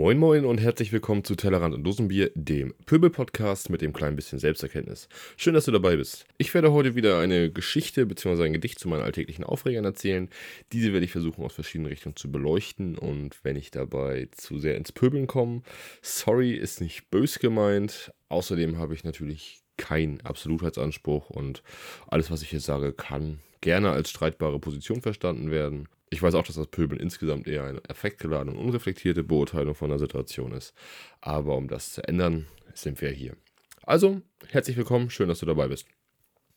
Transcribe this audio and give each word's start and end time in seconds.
Moin 0.00 0.16
Moin 0.16 0.46
und 0.46 0.62
herzlich 0.62 0.92
willkommen 0.92 1.24
zu 1.24 1.36
Tellerrand 1.36 1.74
und 1.74 1.84
Dosenbier, 1.84 2.30
dem 2.34 2.72
Pöbel-Podcast 2.86 3.68
mit 3.68 3.82
dem 3.82 3.92
kleinen 3.92 4.16
bisschen 4.16 4.38
Selbsterkenntnis. 4.38 5.10
Schön, 5.36 5.52
dass 5.52 5.66
du 5.66 5.72
dabei 5.72 5.96
bist. 5.96 6.24
Ich 6.38 6.54
werde 6.54 6.72
heute 6.72 6.94
wieder 6.94 7.18
eine 7.18 7.52
Geschichte 7.52 8.06
bzw. 8.06 8.44
ein 8.44 8.54
Gedicht 8.54 8.78
zu 8.78 8.88
meinen 8.88 9.02
alltäglichen 9.02 9.44
Aufregern 9.44 9.84
erzählen. 9.84 10.30
Diese 10.72 10.94
werde 10.94 11.04
ich 11.04 11.12
versuchen 11.12 11.44
aus 11.44 11.52
verschiedenen 11.52 11.90
Richtungen 11.90 12.16
zu 12.16 12.32
beleuchten 12.32 12.96
und 12.96 13.36
wenn 13.42 13.56
ich 13.56 13.72
dabei 13.72 14.28
zu 14.30 14.58
sehr 14.58 14.78
ins 14.78 14.90
Pöbeln 14.90 15.26
komme, 15.26 15.60
sorry, 16.00 16.54
ist 16.54 16.80
nicht 16.80 17.10
bös 17.10 17.38
gemeint. 17.38 18.10
Außerdem 18.30 18.78
habe 18.78 18.94
ich 18.94 19.04
natürlich 19.04 19.60
keinen 19.76 20.22
Absolutheitsanspruch 20.22 21.28
und 21.28 21.62
alles, 22.06 22.30
was 22.30 22.40
ich 22.40 22.48
hier 22.48 22.60
sage, 22.60 22.94
kann 22.94 23.40
gerne 23.60 23.90
als 23.90 24.08
streitbare 24.08 24.60
Position 24.60 25.02
verstanden 25.02 25.50
werden. 25.50 25.88
Ich 26.12 26.20
weiß 26.20 26.34
auch, 26.34 26.44
dass 26.44 26.56
das 26.56 26.66
Pöbeln 26.66 27.00
insgesamt 27.00 27.46
eher 27.46 27.64
eine 27.64 27.82
effektgeladene 27.88 28.50
und 28.50 28.64
unreflektierte 28.64 29.22
Beurteilung 29.22 29.76
von 29.76 29.90
der 29.90 30.00
Situation 30.00 30.50
ist. 30.52 30.74
Aber 31.20 31.56
um 31.56 31.68
das 31.68 31.92
zu 31.92 32.06
ändern, 32.06 32.46
sind 32.74 33.00
wir 33.00 33.10
hier. 33.10 33.36
Also, 33.84 34.20
herzlich 34.48 34.76
willkommen, 34.76 35.08
schön, 35.10 35.28
dass 35.28 35.38
du 35.38 35.46
dabei 35.46 35.68
bist. 35.68 35.86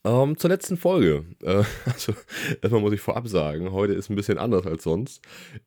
Ähm, 0.02 0.36
zur 0.36 0.50
letzten 0.50 0.76
Folge. 0.76 1.24
Äh, 1.40 1.62
also, 1.84 2.14
erstmal 2.62 2.80
muss 2.80 2.92
ich 2.94 3.00
vorab 3.00 3.28
sagen, 3.28 3.70
heute 3.70 3.92
ist 3.92 4.10
ein 4.10 4.16
bisschen 4.16 4.38
anders 4.38 4.66
als 4.66 4.82
sonst. 4.82 5.22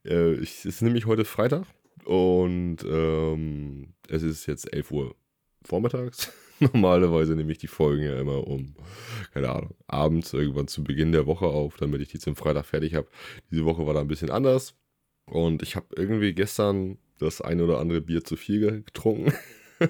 Äh, 0.06 0.34
ich, 0.34 0.60
es 0.60 0.66
ist 0.66 0.82
nämlich 0.82 1.06
heute 1.06 1.24
Freitag 1.24 1.66
und 2.04 2.80
ähm, 2.84 3.94
es 4.10 4.22
ist 4.22 4.48
jetzt 4.48 4.72
11 4.74 4.92
Uhr 4.92 5.16
vormittags. 5.64 6.34
Normalerweise 6.74 7.36
nehme 7.36 7.52
ich 7.52 7.58
die 7.58 7.68
Folgen 7.68 8.04
ja 8.04 8.20
immer 8.20 8.48
um, 8.48 8.76
keine 9.34 9.50
Ahnung, 9.50 9.76
abends 9.88 10.34
irgendwann 10.34 10.68
zu 10.68 10.84
Beginn 10.84 11.12
der 11.12 11.26
Woche 11.26 11.46
auf, 11.46 11.78
damit 11.78 12.02
ich 12.02 12.10
die 12.10 12.20
zum 12.20 12.36
Freitag 12.36 12.66
fertig 12.66 12.96
habe. 12.96 13.08
Diese 13.52 13.66
Woche 13.66 13.86
war 13.86 13.94
da 13.94 14.02
ein 14.02 14.08
bisschen 14.08 14.32
anders. 14.32 14.76
Und 15.26 15.62
ich 15.62 15.76
habe 15.76 15.88
irgendwie 15.96 16.34
gestern 16.34 16.98
das 17.20 17.42
ein 17.42 17.62
oder 17.62 17.80
andere 17.80 18.02
Bier 18.02 18.24
zu 18.24 18.36
viel 18.36 18.84
getrunken. 18.84 19.34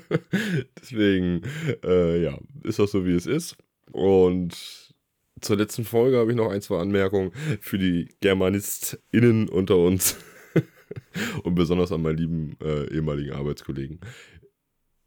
Deswegen, 0.81 1.42
äh, 1.83 2.22
ja, 2.22 2.38
ist 2.64 2.80
das 2.80 2.92
so, 2.92 3.05
wie 3.05 3.16
es 3.16 3.25
ist. 3.25 3.55
Und 3.92 4.94
zur 5.39 5.58
letzten 5.58 5.86
Folge 5.86 6.17
habe 6.17 6.31
ich 6.31 6.38
noch 6.38 6.49
ein, 6.49 6.61
zwei 6.61 6.80
Anmerkungen 6.80 7.31
für 7.61 7.77
die 7.77 8.09
GermanistInnen 8.22 9.47
unter 9.47 9.77
uns. 9.77 10.17
und 11.44 11.55
besonders 11.55 11.92
an 11.92 12.02
meinen 12.02 12.17
lieben 12.17 12.58
äh, 12.61 12.94
ehemaligen 12.94 13.33
Arbeitskollegen 13.33 13.99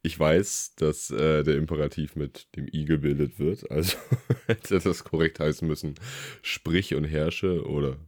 ich 0.02 0.18
weiß, 0.18 0.74
dass 0.76 1.10
äh, 1.10 1.42
der 1.42 1.56
Imperativ 1.56 2.16
mit 2.16 2.48
dem 2.56 2.66
I 2.72 2.84
gebildet 2.84 3.38
wird. 3.38 3.70
Also 3.70 3.96
hätte 4.46 4.78
das 4.78 5.04
korrekt 5.04 5.40
heißen 5.40 5.66
müssen. 5.66 5.94
Sprich 6.42 6.94
und 6.94 7.04
herrsche 7.04 7.66
oder 7.66 7.98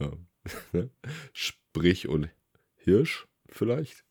ja, 0.00 0.12
ne? 0.72 0.90
Sprich 1.32 2.08
und 2.08 2.28
Hirsch 2.76 3.26
vielleicht. 3.48 4.04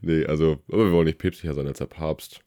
Nee, 0.00 0.26
also, 0.26 0.58
aber 0.68 0.86
wir 0.86 0.92
wollen 0.92 1.06
nicht 1.06 1.18
päpstlicher 1.18 1.54
sein 1.54 1.66
als 1.66 1.78
der 1.78 1.86
Papst. 1.86 2.40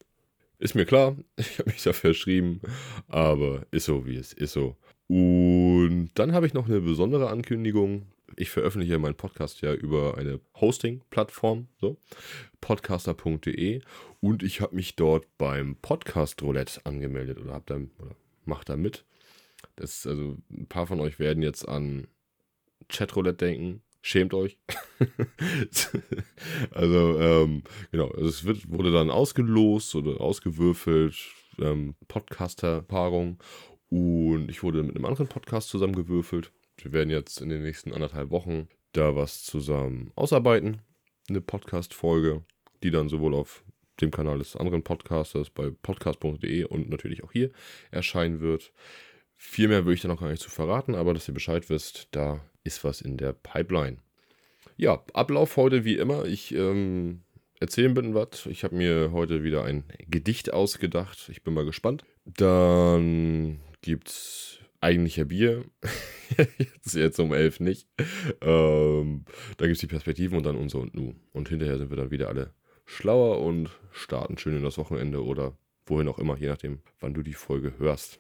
Ist 0.60 0.76
mir 0.76 0.86
klar, 0.86 1.18
ich 1.38 1.60
habe 1.60 1.70
mich 1.72 1.84
da 1.84 1.94
verschrieben, 1.94 2.62
aber 3.08 3.66
ist 3.72 3.86
so, 3.86 4.06
wie 4.06 4.16
es 4.16 4.34
ist 4.34 4.54
so. 4.54 4.78
Und 5.08 6.12
dann 6.16 6.34
habe 6.34 6.48
ich 6.48 6.54
noch 6.54 6.68
eine 6.68 6.82
besondere 6.82 7.30
Ankündigung 7.30 8.08
ich 8.36 8.50
veröffentliche 8.50 9.00
meinen 9.00 9.16
Podcast 9.16 9.62
ja 9.62 9.74
über 9.74 10.18
eine 10.18 10.40
Hosting-Plattform, 10.60 11.68
so, 11.80 11.98
podcaster.de 12.62 13.82
und 14.20 14.44
ich 14.44 14.62
habe 14.62 14.76
mich 14.76 14.96
dort 14.96 15.26
beim 15.38 15.76
Podcast 15.78 16.42
Roulette 16.42 16.82
angemeldet 16.86 17.40
oder 17.40 17.54
habe 17.54 17.66
da 17.66 17.76
oder 18.04 18.16
mach 18.46 18.64
da 18.64 18.76
mit. 18.76 19.06
Das 19.76 20.06
also 20.08 20.38
ein 20.52 20.68
paar 20.68 20.88
von 20.88 21.00
euch 21.00 21.20
werden 21.20 21.44
jetzt 21.44 21.68
an 21.68 22.08
Chatroulette 22.90 23.46
denken. 23.46 23.82
Schämt 24.02 24.36
euch. 24.36 24.60
also 26.72 27.20
ähm, 27.20 27.64
genau, 27.92 28.10
also 28.10 28.28
es 28.28 28.44
wird, 28.46 28.70
wurde 28.70 28.92
dann 28.92 29.10
ausgelost 29.10 29.96
oder 29.96 30.22
ausgewürfelt, 30.22 31.16
ähm, 31.60 31.96
Podcaster-Paarung 32.08 33.40
und 33.90 34.50
ich 34.50 34.62
wurde 34.62 34.84
mit 34.84 34.96
einem 34.96 35.06
anderen 35.06 35.28
Podcast 35.28 35.70
zusammengewürfelt 35.70 36.52
wir 36.78 36.94
werden 36.94 37.10
jetzt 37.10 37.42
in 37.42 37.50
den 37.50 37.64
nächsten 37.64 37.94
anderthalb 37.94 38.32
Wochen 38.32 38.68
da 38.92 39.16
was 39.16 39.44
zusammen 39.44 40.12
ausarbeiten. 40.16 40.82
Eine 41.30 41.42
Podcast-Folge, 41.42 42.44
die 42.84 42.92
dann 42.92 43.10
sowohl 43.10 43.34
auf 43.34 43.64
dem 44.02 44.12
Kanal 44.12 44.40
des 44.40 44.56
anderen 44.56 44.84
Podcasters 44.84 45.50
bei 45.50 45.70
podcast.de 45.70 46.66
und 46.66 46.90
natürlich 46.90 47.24
auch 47.24 47.32
hier 47.32 47.52
erscheinen 47.92 48.42
wird. 48.42 48.74
Viel 49.38 49.68
mehr 49.68 49.86
würde 49.86 49.96
ich 49.96 50.02
da 50.02 50.08
noch 50.08 50.20
gar 50.20 50.30
nicht 50.30 50.42
zu 50.42 50.50
verraten, 50.50 50.96
aber 50.96 51.14
dass 51.14 51.28
ihr 51.28 51.34
Bescheid 51.34 51.70
wisst, 51.70 52.08
da 52.12 52.42
ist 52.64 52.84
was 52.84 53.02
in 53.02 53.18
der 53.18 53.34
Pipeline. 53.34 53.98
Ja, 54.78 55.04
Ablauf 55.14 55.58
heute 55.58 55.86
wie 55.86 55.98
immer. 55.98 56.26
Ich 56.26 56.54
ähm, 56.54 57.22
erzähle 57.60 57.90
ein 57.90 57.94
bisschen 57.94 58.16
was. 58.16 58.46
Ich 58.48 58.64
habe 58.64 58.76
mir 58.76 59.12
heute 59.14 59.44
wieder 59.44 59.64
ein 59.64 59.86
Gedicht 60.10 60.54
ausgedacht. 60.54 61.30
Ich 61.30 61.44
bin 61.44 61.54
mal 61.54 61.66
gespannt. 61.66 62.04
Dann 62.26 63.62
gibt 63.82 64.10
es 64.10 64.60
eigentlicher 64.86 65.26
Bier. 65.26 65.66
jetzt, 66.58 66.96
jetzt 66.96 67.20
um 67.20 67.34
elf 67.34 67.60
nicht. 67.60 67.88
Ähm, 68.42 69.26
dann 69.58 69.68
gibt 69.68 69.76
es 69.76 69.80
die 69.80 69.88
Perspektiven 69.88 70.38
und 70.38 70.46
dann 70.46 70.56
unser 70.56 70.80
und 70.80 70.94
Nu. 70.94 71.16
Und 71.34 71.50
hinterher 71.50 71.78
sind 71.78 71.90
wir 71.90 71.98
dann 71.98 72.12
wieder 72.12 72.30
alle 72.30 72.54
schlauer 72.86 73.42
und 73.42 73.70
starten 73.92 74.38
schön 74.38 74.56
in 74.56 74.64
das 74.64 74.78
Wochenende 74.78 75.24
oder 75.24 75.58
wohin 75.88 76.08
auch 76.08 76.20
immer, 76.20 76.38
je 76.38 76.48
nachdem, 76.48 76.80
wann 77.00 77.14
du 77.14 77.24
die 77.24 77.34
Folge 77.34 77.74
hörst. 77.78 78.20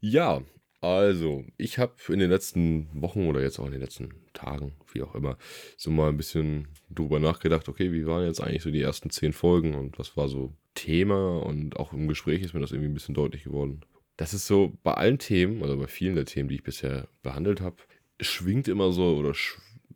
Ja, 0.00 0.42
also, 0.82 1.44
ich 1.56 1.78
habe 1.78 1.94
in 2.08 2.18
den 2.18 2.30
letzten 2.30 2.88
Wochen 2.92 3.26
oder 3.26 3.40
jetzt 3.40 3.58
auch 3.58 3.66
in 3.66 3.72
den 3.72 3.80
letzten 3.80 4.10
Tagen, 4.34 4.74
wie 4.92 5.02
auch 5.02 5.14
immer, 5.14 5.38
so 5.76 5.90
mal 5.90 6.10
ein 6.10 6.18
bisschen 6.18 6.68
drüber 6.90 7.18
nachgedacht, 7.18 7.68
okay, 7.68 7.92
wie 7.92 8.06
waren 8.06 8.26
jetzt 8.26 8.42
eigentlich 8.42 8.62
so 8.62 8.70
die 8.70 8.82
ersten 8.82 9.10
zehn 9.10 9.32
Folgen 9.32 9.74
und 9.74 9.98
was 9.98 10.16
war 10.16 10.28
so 10.28 10.52
Thema 10.74 11.38
und 11.38 11.76
auch 11.78 11.94
im 11.94 12.08
Gespräch 12.08 12.42
ist 12.42 12.52
mir 12.52 12.60
das 12.60 12.72
irgendwie 12.72 12.90
ein 12.90 12.94
bisschen 12.94 13.14
deutlich 13.14 13.44
geworden 13.44 13.80
das 14.16 14.34
ist 14.34 14.46
so 14.46 14.72
bei 14.82 14.94
allen 14.94 15.18
Themen, 15.18 15.62
oder 15.62 15.76
bei 15.76 15.86
vielen 15.86 16.14
der 16.14 16.24
Themen, 16.24 16.48
die 16.48 16.56
ich 16.56 16.62
bisher 16.62 17.08
behandelt 17.22 17.60
habe, 17.60 17.76
schwingt 18.20 18.68
immer 18.68 18.92
so 18.92 19.16
oder 19.16 19.34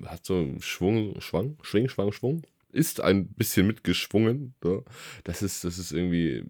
hat 0.05 0.25
so 0.25 0.37
einen 0.37 0.63
Schwung, 0.63 1.21
Schwang, 1.21 1.59
Schwing, 1.63 1.89
Schwang, 1.89 2.13
Schwung. 2.13 2.43
Ist 2.73 3.01
ein 3.01 3.29
bisschen 3.29 3.67
mitgeschwungen. 3.67 4.55
So. 4.63 4.85
Das 5.25 5.43
ist, 5.43 5.65
das 5.65 5.79
ist 5.79 5.93
irgendwie, 5.93 6.45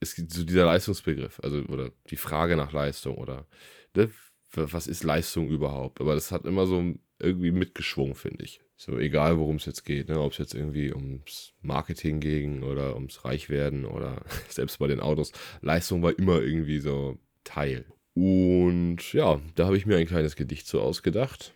es 0.00 0.14
gibt 0.14 0.32
so 0.32 0.44
dieser 0.44 0.64
Leistungsbegriff, 0.64 1.40
also 1.42 1.58
oder 1.64 1.90
die 2.10 2.16
Frage 2.16 2.56
nach 2.56 2.72
Leistung 2.72 3.16
oder 3.16 3.46
ne, 3.94 4.10
was 4.52 4.86
ist 4.86 5.04
Leistung 5.04 5.48
überhaupt? 5.48 6.00
Aber 6.00 6.14
das 6.14 6.30
hat 6.30 6.44
immer 6.44 6.66
so 6.66 6.94
irgendwie 7.24 7.52
mitgeschwungen, 7.52 8.14
finde 8.14 8.44
ich. 8.44 8.60
So 8.76 8.98
egal, 8.98 9.38
worum 9.38 9.56
es 9.56 9.66
jetzt 9.66 9.84
geht, 9.84 10.08
ne? 10.08 10.20
ob 10.20 10.32
es 10.32 10.38
jetzt 10.38 10.54
irgendwie 10.54 10.92
ums 10.92 11.52
Marketing 11.62 12.20
ging 12.20 12.62
oder 12.62 12.94
ums 12.94 13.24
Reichwerden 13.24 13.84
oder 13.84 14.22
selbst 14.48 14.78
bei 14.78 14.86
den 14.86 15.00
Autos. 15.00 15.32
Leistung 15.60 16.02
war 16.02 16.18
immer 16.18 16.40
irgendwie 16.40 16.80
so 16.80 17.18
Teil. 17.44 17.86
Und 18.14 19.12
ja, 19.12 19.40
da 19.54 19.66
habe 19.66 19.76
ich 19.76 19.86
mir 19.86 19.96
ein 19.96 20.06
kleines 20.06 20.36
Gedicht 20.36 20.66
so 20.66 20.80
ausgedacht. 20.80 21.52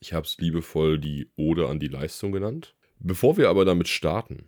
Ich 0.00 0.12
habe 0.12 0.26
es 0.26 0.36
liebevoll 0.38 0.98
die 0.98 1.30
Ode 1.36 1.68
an 1.68 1.80
die 1.80 1.88
Leistung 1.88 2.32
genannt. 2.32 2.74
Bevor 2.98 3.36
wir 3.36 3.48
aber 3.48 3.64
damit 3.64 3.88
starten, 3.88 4.44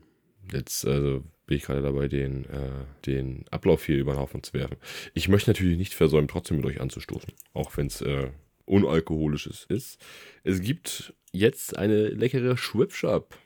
jetzt 0.52 0.86
also 0.86 1.24
bin 1.46 1.56
ich 1.56 1.64
gerade 1.64 1.82
dabei, 1.82 2.08
den, 2.08 2.44
äh, 2.46 2.84
den 3.06 3.44
Ablauf 3.50 3.86
hier 3.86 3.98
über 3.98 4.12
den 4.12 4.20
Haufen 4.20 4.42
zu 4.42 4.52
werfen. 4.52 4.76
Ich 5.14 5.28
möchte 5.28 5.50
natürlich 5.50 5.78
nicht 5.78 5.94
versäumen, 5.94 6.28
trotzdem 6.28 6.58
mit 6.58 6.66
euch 6.66 6.80
anzustoßen, 6.80 7.32
auch 7.54 7.76
wenn 7.76 7.86
es 7.86 8.00
äh, 8.00 8.30
unalkoholisches 8.66 9.64
ist. 9.68 10.04
Es 10.44 10.60
gibt 10.60 11.14
jetzt 11.32 11.76
eine 11.76 12.08
leckere 12.08 12.56
Schwipschap. 12.56 13.36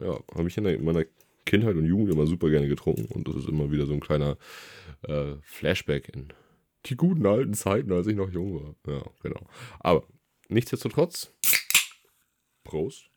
Ja, 0.00 0.18
habe 0.34 0.48
ich 0.48 0.56
in 0.56 0.84
meiner 0.84 1.04
Kindheit 1.44 1.76
und 1.76 1.86
Jugend 1.86 2.10
immer 2.10 2.26
super 2.26 2.50
gerne 2.50 2.68
getrunken 2.68 3.06
und 3.06 3.28
das 3.28 3.36
ist 3.36 3.48
immer 3.48 3.70
wieder 3.70 3.86
so 3.86 3.92
ein 3.92 4.00
kleiner 4.00 4.38
äh, 5.02 5.34
Flashback 5.42 6.08
in 6.14 6.32
die 6.86 6.96
guten 6.96 7.26
alten 7.26 7.54
Zeiten, 7.54 7.92
als 7.92 8.06
ich 8.06 8.16
noch 8.16 8.30
jung 8.30 8.54
war. 8.54 8.94
Ja, 8.94 9.02
genau. 9.22 9.46
Aber 9.80 10.04
nichtsdestotrotz, 10.48 11.32
Prost. 12.64 13.10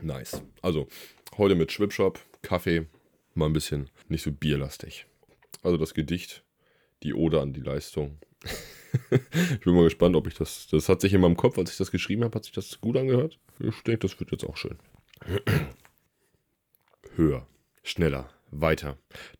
Nice. 0.00 0.42
Also, 0.62 0.88
heute 1.36 1.54
mit 1.54 1.70
Schwipschop, 1.70 2.18
Kaffee, 2.42 2.86
mal 3.34 3.46
ein 3.46 3.52
bisschen 3.52 3.90
nicht 4.08 4.22
so 4.22 4.32
bierlastig. 4.32 5.06
Also 5.62 5.76
das 5.76 5.94
Gedicht, 5.94 6.44
die 7.02 7.14
Ode 7.14 7.40
an 7.40 7.52
die 7.52 7.60
Leistung. 7.60 8.18
ich 9.10 9.60
bin 9.60 9.74
mal 9.74 9.84
gespannt, 9.84 10.16
ob 10.16 10.26
ich 10.26 10.34
das. 10.34 10.66
Das 10.70 10.88
hat 10.88 11.00
sich 11.00 11.14
in 11.14 11.20
meinem 11.20 11.36
Kopf, 11.36 11.58
als 11.58 11.72
ich 11.72 11.78
das 11.78 11.90
geschrieben 11.90 12.24
habe, 12.24 12.34
hat 12.34 12.44
sich 12.44 12.52
das 12.52 12.80
gut 12.80 12.96
angehört. 12.96 13.38
Ich 13.58 13.82
denke, 13.82 14.06
das 14.06 14.18
wird 14.18 14.32
jetzt 14.32 14.44
auch 14.44 14.56
schön. 14.56 14.78
Höher, 17.16 17.46
schneller, 17.82 18.30
weiter. 18.50 18.96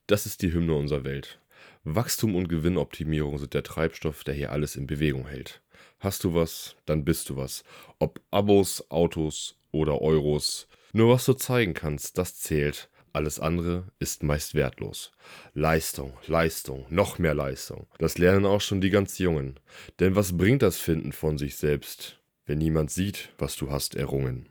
Das 0.07 0.27
ist 0.27 0.43
die 0.43 0.53
Hymne 0.53 0.75
unserer 0.75 1.05
Welt. 1.05 1.39
Wachstum 1.85 2.37
und 2.37 2.49
Gewinnoptimierung 2.49 3.39
sind 3.39 3.55
der 3.55 3.65
Treibstoff, 3.65 4.25
der 4.25 4.35
hier 4.35 4.53
alles 4.53 4.77
in 4.77 4.87
Bewegung 4.87 5.27
hält. 5.27 5.63
Hast 5.99 6.25
du 6.25 6.35
was, 6.35 6.77
dann 6.87 7.05
bist 7.05 7.29
du 7.29 7.37
was. 7.37 7.65
Ob 7.99 8.21
Abos, 8.31 8.91
Autos 8.91 9.59
oder 9.73 10.01
Euros. 10.01 10.69
Nur 10.93 11.15
was 11.15 11.25
du 11.25 11.35
zeigen 11.35 11.75
kannst, 11.75 12.19
das 12.19 12.37
zählt. 12.37 12.89
Alles 13.12 13.41
andere 13.41 13.88
ist 13.99 14.23
meist 14.23 14.55
wertlos. 14.55 15.12
Leistung, 15.53 16.14
Leistung, 16.26 16.87
noch 16.88 17.19
mehr 17.19 17.35
Leistung. 17.35 17.87
Das 17.99 18.17
lernen 18.17 18.47
auch 18.47 18.61
schon 18.62 18.81
die 18.81 18.91
ganz 18.91 19.19
Jungen. 19.19 19.61
Denn 20.00 20.17
was 20.17 20.37
bringt 20.37 20.62
das 20.62 20.79
Finden 20.79 21.12
von 21.12 21.37
sich 21.37 21.56
selbst, 21.56 22.20
wenn 22.47 22.59
niemand 22.59 22.91
sieht, 22.91 23.31
was 23.37 23.56
du 23.56 23.70
hast 23.70 23.94
errungen? 23.94 24.49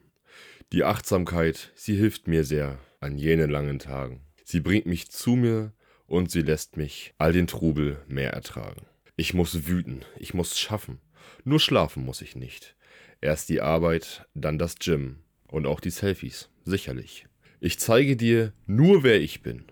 Die 0.71 0.83
Achtsamkeit, 0.83 1.71
sie 1.75 1.95
hilft 1.95 2.27
mir 2.27 2.43
sehr 2.43 2.77
an 2.99 3.17
jenen 3.17 3.49
langen 3.49 3.79
Tagen. 3.79 4.21
Sie 4.43 4.59
bringt 4.59 4.85
mich 4.85 5.09
zu 5.09 5.35
mir 5.35 5.73
und 6.05 6.29
sie 6.29 6.41
lässt 6.41 6.77
mich 6.77 7.13
all 7.17 7.33
den 7.33 7.47
Trubel 7.47 7.97
mehr 8.07 8.31
ertragen. 8.31 8.85
Ich 9.17 9.33
muss 9.33 9.65
wüten, 9.65 10.05
ich 10.17 10.33
muss 10.33 10.59
schaffen. 10.59 11.01
Nur 11.43 11.59
schlafen 11.59 12.05
muss 12.05 12.21
ich 12.21 12.35
nicht. 12.35 12.75
Erst 13.21 13.49
die 13.49 13.61
Arbeit, 13.61 14.27
dann 14.33 14.57
das 14.57 14.75
Gym 14.77 15.23
und 15.47 15.65
auch 15.65 15.79
die 15.79 15.89
Selfies, 15.89 16.49
sicherlich. 16.63 17.25
Ich 17.63 17.77
zeige 17.77 18.17
dir 18.17 18.53
nur, 18.65 19.03
wer 19.03 19.21
ich 19.21 19.43
bin. 19.43 19.65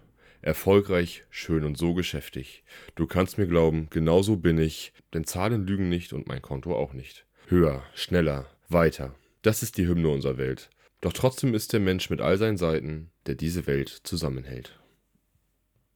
Erfolgreich, 0.44 1.26
schön 1.32 1.64
und 1.64 1.76
so 1.76 1.96
geschäftig. 1.96 2.64
Du 2.94 3.08
kannst 3.08 3.40
mir 3.40 3.48
glauben, 3.48 3.88
genauso 3.90 4.38
bin 4.38 4.60
ich, 4.60 4.94
denn 5.12 5.24
Zahlen 5.24 5.66
lügen 5.66 5.90
nicht 5.90 6.14
und 6.14 6.28
mein 6.28 6.44
Konto 6.44 6.76
auch 6.76 6.94
nicht. 6.94 7.26
Höher, 7.48 7.84
schneller, 7.96 8.48
weiter. 8.68 9.16
Das 9.42 9.64
ist 9.64 9.78
die 9.78 9.88
Hymne 9.88 10.10
unserer 10.10 10.38
Welt. 10.38 10.70
Doch 11.02 11.14
trotzdem 11.14 11.56
ist 11.56 11.74
der 11.74 11.80
Mensch 11.80 12.12
mit 12.12 12.22
all 12.22 12.38
seinen 12.38 12.58
Seiten, 12.58 13.10
der 13.26 13.34
diese 13.34 13.66
Welt 13.66 13.90
zusammenhält. 13.90 14.80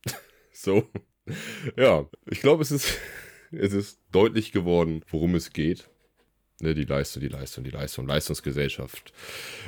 so. 0.51 0.89
Ja, 1.77 2.09
ich 2.25 2.41
glaube, 2.41 2.63
es 2.63 2.71
ist, 2.71 2.97
es 3.51 3.71
ist 3.71 3.99
deutlich 4.11 4.51
geworden, 4.51 5.05
worum 5.09 5.35
es 5.35 5.53
geht. 5.53 5.91
Ne, 6.59 6.73
die 6.73 6.85
Leistung, 6.85 7.21
die 7.21 7.29
Leistung, 7.29 7.63
die 7.63 7.69
Leistung, 7.69 8.07
Leistungsgesellschaft. 8.07 9.13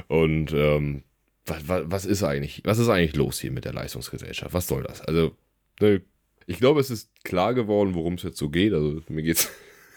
Und 0.07 0.51
ähm, 0.53 1.03
was, 1.45 1.67
was, 1.67 1.83
was, 1.87 2.05
ist 2.05 2.23
eigentlich, 2.23 2.61
was 2.63 2.79
ist 2.79 2.89
eigentlich 2.89 3.15
los 3.15 3.39
hier 3.39 3.51
mit 3.51 3.65
der 3.65 3.73
Leistungsgesellschaft? 3.73 4.53
Was 4.53 4.67
soll 4.67 4.83
das? 4.83 5.01
Also, 5.01 5.31
ne, 5.79 6.01
ich 6.47 6.57
glaube, 6.57 6.79
es 6.79 6.89
ist 6.89 7.11
klar 7.23 7.53
geworden, 7.53 7.95
worum 7.95 8.15
es 8.15 8.23
jetzt 8.23 8.37
so 8.37 8.49
geht. 8.49 8.73
Also, 8.73 9.01
mir 9.09 9.23
geht 9.23 9.37
es 9.37 9.51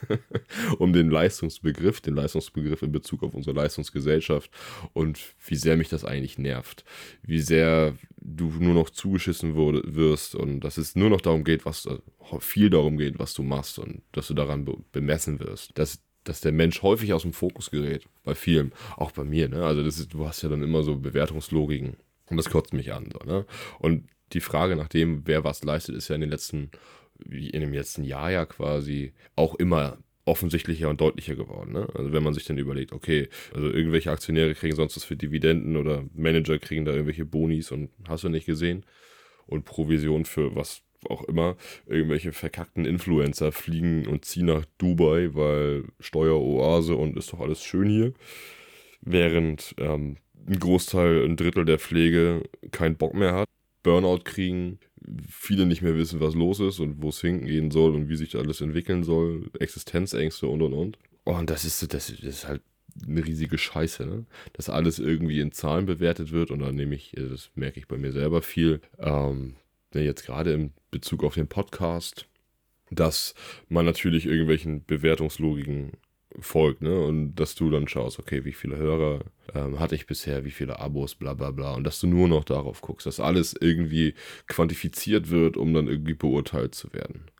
um 0.78 0.92
den 0.92 1.10
Leistungsbegriff, 1.10 2.00
den 2.00 2.14
Leistungsbegriff 2.14 2.82
in 2.82 2.92
Bezug 2.92 3.22
auf 3.22 3.34
unsere 3.34 3.56
Leistungsgesellschaft 3.56 4.50
und 4.92 5.18
wie 5.46 5.56
sehr 5.56 5.76
mich 5.76 5.88
das 5.88 6.04
eigentlich 6.04 6.38
nervt. 6.38 6.84
Wie 7.22 7.40
sehr 7.40 7.96
du 8.16 8.52
nur 8.60 8.74
noch 8.74 8.90
zugeschissen 8.90 9.54
wurde, 9.54 9.82
wirst 9.86 10.34
und 10.34 10.60
dass 10.60 10.76
es 10.78 10.96
nur 10.96 11.10
noch 11.10 11.20
darum 11.20 11.44
geht, 11.44 11.64
was, 11.64 11.86
also 11.86 12.02
viel 12.40 12.70
darum 12.70 12.98
geht, 12.98 13.18
was 13.18 13.34
du 13.34 13.42
machst 13.42 13.78
und 13.78 14.02
dass 14.12 14.28
du 14.28 14.34
daran 14.34 14.64
be 14.64 14.76
bemessen 14.92 15.40
wirst. 15.40 15.76
Dass 15.78 16.00
dass 16.28 16.40
der 16.40 16.52
Mensch 16.52 16.82
häufig 16.82 17.12
aus 17.12 17.22
dem 17.22 17.32
Fokus 17.32 17.70
gerät. 17.70 18.04
Bei 18.25 18.34
vielen. 18.34 18.72
Auch 18.96 19.12
bei 19.12 19.25
mir. 19.25 19.48
Ne? 19.48 19.64
Also 19.64 19.82
ist, 19.82 20.12
du 20.12 20.26
hast 20.26 20.42
ja 20.42 20.48
dann 20.48 20.62
immer 20.62 20.82
so 20.82 20.96
Bewertungslogiken. 20.96 21.96
Und 22.30 22.36
das 22.36 22.50
kotzt 22.50 22.72
mich 22.72 22.92
an. 22.92 23.10
So, 23.12 23.26
ne? 23.26 23.46
Und 23.78 24.08
die 24.32 24.40
Frage 24.40 24.76
nach 24.76 24.88
dem, 24.88 25.22
wer 25.26 25.44
was 25.44 25.64
leistet, 25.64 25.96
ist 25.96 26.08
ja 26.08 26.14
in 26.14 26.20
den 26.20 26.30
letzten, 26.30 26.70
in 27.25 27.60
dem 27.60 27.72
letzten 27.72 28.04
Jahr 28.04 28.30
ja 28.30 28.44
quasi 28.44 29.14
auch 29.36 29.54
immer 29.54 29.98
offensichtlicher 30.26 30.90
und 30.90 31.00
deutlicher 31.00 31.34
geworden. 31.34 31.72
Ne? 31.72 31.88
Also 31.94 32.12
wenn 32.12 32.22
man 32.22 32.34
sich 32.34 32.44
dann 32.44 32.58
überlegt, 32.58 32.92
okay, 32.92 33.28
also 33.54 33.70
irgendwelche 33.70 34.10
Aktionäre 34.10 34.54
kriegen 34.54 34.76
sonst 34.76 34.94
was 34.94 35.04
für 35.04 35.16
Dividenden 35.16 35.76
oder 35.76 36.04
Manager 36.14 36.58
kriegen 36.58 36.84
da 36.84 36.92
irgendwelche 36.92 37.24
Bonis 37.24 37.72
und 37.72 37.90
hast 38.06 38.24
du 38.24 38.28
nicht 38.28 38.44
gesehen. 38.44 38.84
Und 39.46 39.64
Provision 39.64 40.26
für 40.26 40.54
was 40.54 40.82
auch 41.08 41.22
immer, 41.24 41.56
irgendwelche 41.86 42.32
verkackten 42.32 42.84
Influencer 42.84 43.52
fliegen 43.52 44.06
und 44.06 44.24
ziehen 44.24 44.46
nach 44.46 44.64
Dubai, 44.78 45.34
weil 45.34 45.84
Steueroase 46.00 46.94
und 46.94 47.16
ist 47.16 47.32
doch 47.32 47.40
alles 47.40 47.62
schön 47.62 47.88
hier. 47.88 48.12
Während 49.00 49.74
ähm, 49.78 50.16
ein 50.46 50.58
Großteil, 50.58 51.24
ein 51.24 51.36
Drittel 51.36 51.64
der 51.64 51.78
Pflege 51.78 52.42
keinen 52.72 52.96
Bock 52.96 53.14
mehr 53.14 53.34
hat, 53.34 53.48
Burnout 53.82 54.22
kriegen, 54.24 54.80
viele 55.28 55.66
nicht 55.66 55.82
mehr 55.82 55.96
wissen, 55.96 56.20
was 56.20 56.34
los 56.34 56.60
ist 56.60 56.80
und 56.80 57.00
wo 57.00 57.10
es 57.10 57.20
hingehen 57.20 57.70
soll 57.70 57.94
und 57.94 58.08
wie 58.08 58.16
sich 58.16 58.36
alles 58.36 58.60
entwickeln 58.60 59.04
soll, 59.04 59.50
Existenzängste 59.58 60.46
und 60.48 60.62
und 60.62 60.72
und. 60.74 60.98
Und 61.24 61.50
das 61.50 61.64
ist, 61.64 61.94
das, 61.94 62.10
ist 62.10 62.48
halt 62.48 62.62
eine 63.06 63.24
riesige 63.24 63.56
Scheiße, 63.56 64.06
ne? 64.06 64.26
Dass 64.54 64.68
alles 64.68 64.98
irgendwie 64.98 65.40
in 65.40 65.52
Zahlen 65.52 65.86
bewertet 65.86 66.32
wird 66.32 66.50
und 66.50 66.58
dann 66.60 66.74
nehme 66.74 66.96
ich, 66.96 67.12
das 67.14 67.50
merke 67.54 67.78
ich 67.78 67.86
bei 67.86 67.96
mir 67.96 68.12
selber 68.12 68.42
viel, 68.42 68.80
ähm, 68.98 69.54
Ne, 69.94 70.02
jetzt 70.02 70.24
gerade 70.24 70.52
in 70.52 70.72
Bezug 70.90 71.25
auf 71.25 71.35
den 71.35 71.49
Podcast, 71.49 72.26
dass 72.90 73.35
man 73.69 73.85
natürlich 73.85 74.26
irgendwelchen 74.26 74.85
Bewertungslogiken 74.85 75.93
folgt, 76.40 76.82
ne? 76.82 77.00
Und 77.00 77.35
dass 77.37 77.55
du 77.55 77.70
dann 77.70 77.88
schaust, 77.88 78.19
okay, 78.19 78.44
wie 78.44 78.52
viele 78.52 78.76
Hörer 78.76 79.20
ähm, 79.55 79.79
hatte 79.81 79.94
ich 79.94 80.06
bisher, 80.06 80.44
wie 80.44 80.50
viele 80.50 80.79
Abos, 80.79 81.14
bla 81.14 81.35
bla 81.35 81.50
bla. 81.50 81.75
Und 81.75 81.85
dass 81.85 82.00
du 82.00 82.06
nur 82.06 82.29
noch 82.29 82.44
darauf 82.44 82.81
guckst, 82.81 83.06
dass 83.06 83.20
alles 83.20 83.55
irgendwie 83.58 84.14
quantifiziert 84.46 85.31
wird, 85.31 85.56
um 85.56 85.73
dann 85.75 85.88
irgendwie 85.88 86.14
beurteilt 86.14 86.75
zu 86.75 86.93
werden. 86.93 87.31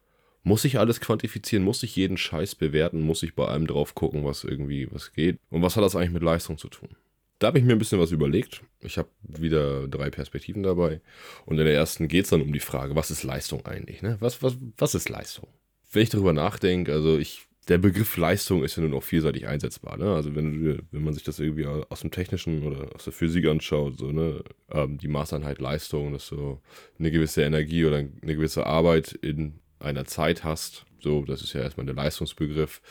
Muss 0.43 0.65
ich 0.65 0.79
alles 0.79 1.01
quantifizieren? 1.01 1.65
Muss 1.65 1.83
ich 1.83 1.97
jeden 1.97 2.17
Scheiß 2.17 2.55
bewerten? 2.55 3.03
Muss 3.03 3.23
ich 3.23 3.35
bei 3.35 3.47
allem 3.47 3.67
drauf 3.67 3.95
gucken, 3.95 4.25
was 4.25 4.45
irgendwie 4.45 4.89
was 4.91 5.13
geht? 5.13 5.39
Und 5.51 5.63
was 5.63 5.77
hat 5.77 5.85
das 5.85 5.95
eigentlich 5.95 6.13
mit 6.13 6.23
Leistung 6.23 6.57
zu 6.57 6.69
tun? 6.69 6.89
Da 7.39 7.49
habe 7.49 7.59
ich 7.59 7.65
mir 7.65 7.73
ein 7.73 7.79
bisschen 7.79 8.01
was 8.01 8.11
überlegt. 8.11 8.63
Ich 8.81 8.99
habe 8.99 9.09
wieder 9.23 9.87
drei 9.87 10.11
Perspektiven 10.11 10.63
dabei. 10.63 11.01
Und 11.47 11.59
in 11.59 11.65
der 11.65 11.75
ersten 11.75 12.09
geht 12.09 12.25
es 12.25 12.31
dann 12.31 12.43
um 12.43 12.53
die 12.53 12.61
Frage, 12.61 12.97
was 12.97 13.11
ist 13.11 13.23
Leistung 13.23 13.65
eigentlich? 13.65 14.03
Ne? 14.03 14.17
Was, 14.21 14.43
was, 14.43 14.57
was 14.77 14.95
ist 14.95 15.09
Leistung? 15.09 15.49
Wenn 15.93 16.03
ich 16.03 16.11
darüber 16.11 16.33
nachdenke, 16.33 16.93
also 16.93 17.17
ich, 17.17 17.47
der 17.69 17.79
Begriff 17.79 18.17
Leistung 18.17 18.65
ist 18.65 18.77
ja 18.77 18.83
nun 18.83 18.95
auch 18.95 19.05
vielseitig 19.05 19.47
einsetzbar. 19.47 19.97
Ne? 19.99 20.13
Also 20.13 20.35
wenn, 20.35 20.83
wenn 20.91 21.05
man 21.05 21.15
sich 21.15 21.23
das 21.23 21.39
irgendwie 21.39 21.67
aus 21.67 22.01
dem 22.01 22.11
Technischen 22.11 22.65
oder 22.65 22.95
aus 22.95 23.05
der 23.05 23.13
Physik 23.13 23.47
anschaut, 23.47 23.99
so, 23.99 24.11
ne? 24.11 24.43
Ähm, 24.73 24.99
die 24.99 25.09
Maßeinheit 25.09 25.61
Leistung, 25.61 26.13
dass 26.13 26.29
du 26.29 26.61
eine 26.99 27.11
gewisse 27.13 27.43
Energie 27.43 27.85
oder 27.85 27.99
eine 27.99 28.35
gewisse 28.35 28.67
Arbeit 28.67 29.13
in 29.13 29.61
einer 29.79 30.07
Zeit 30.07 30.43
hast. 30.43 30.87
So, 31.01 31.25
das 31.25 31.43
ist 31.43 31.53
ja 31.53 31.61
erstmal 31.61 31.87
der 31.87 31.95
Leistungsbegriff. 31.95 32.83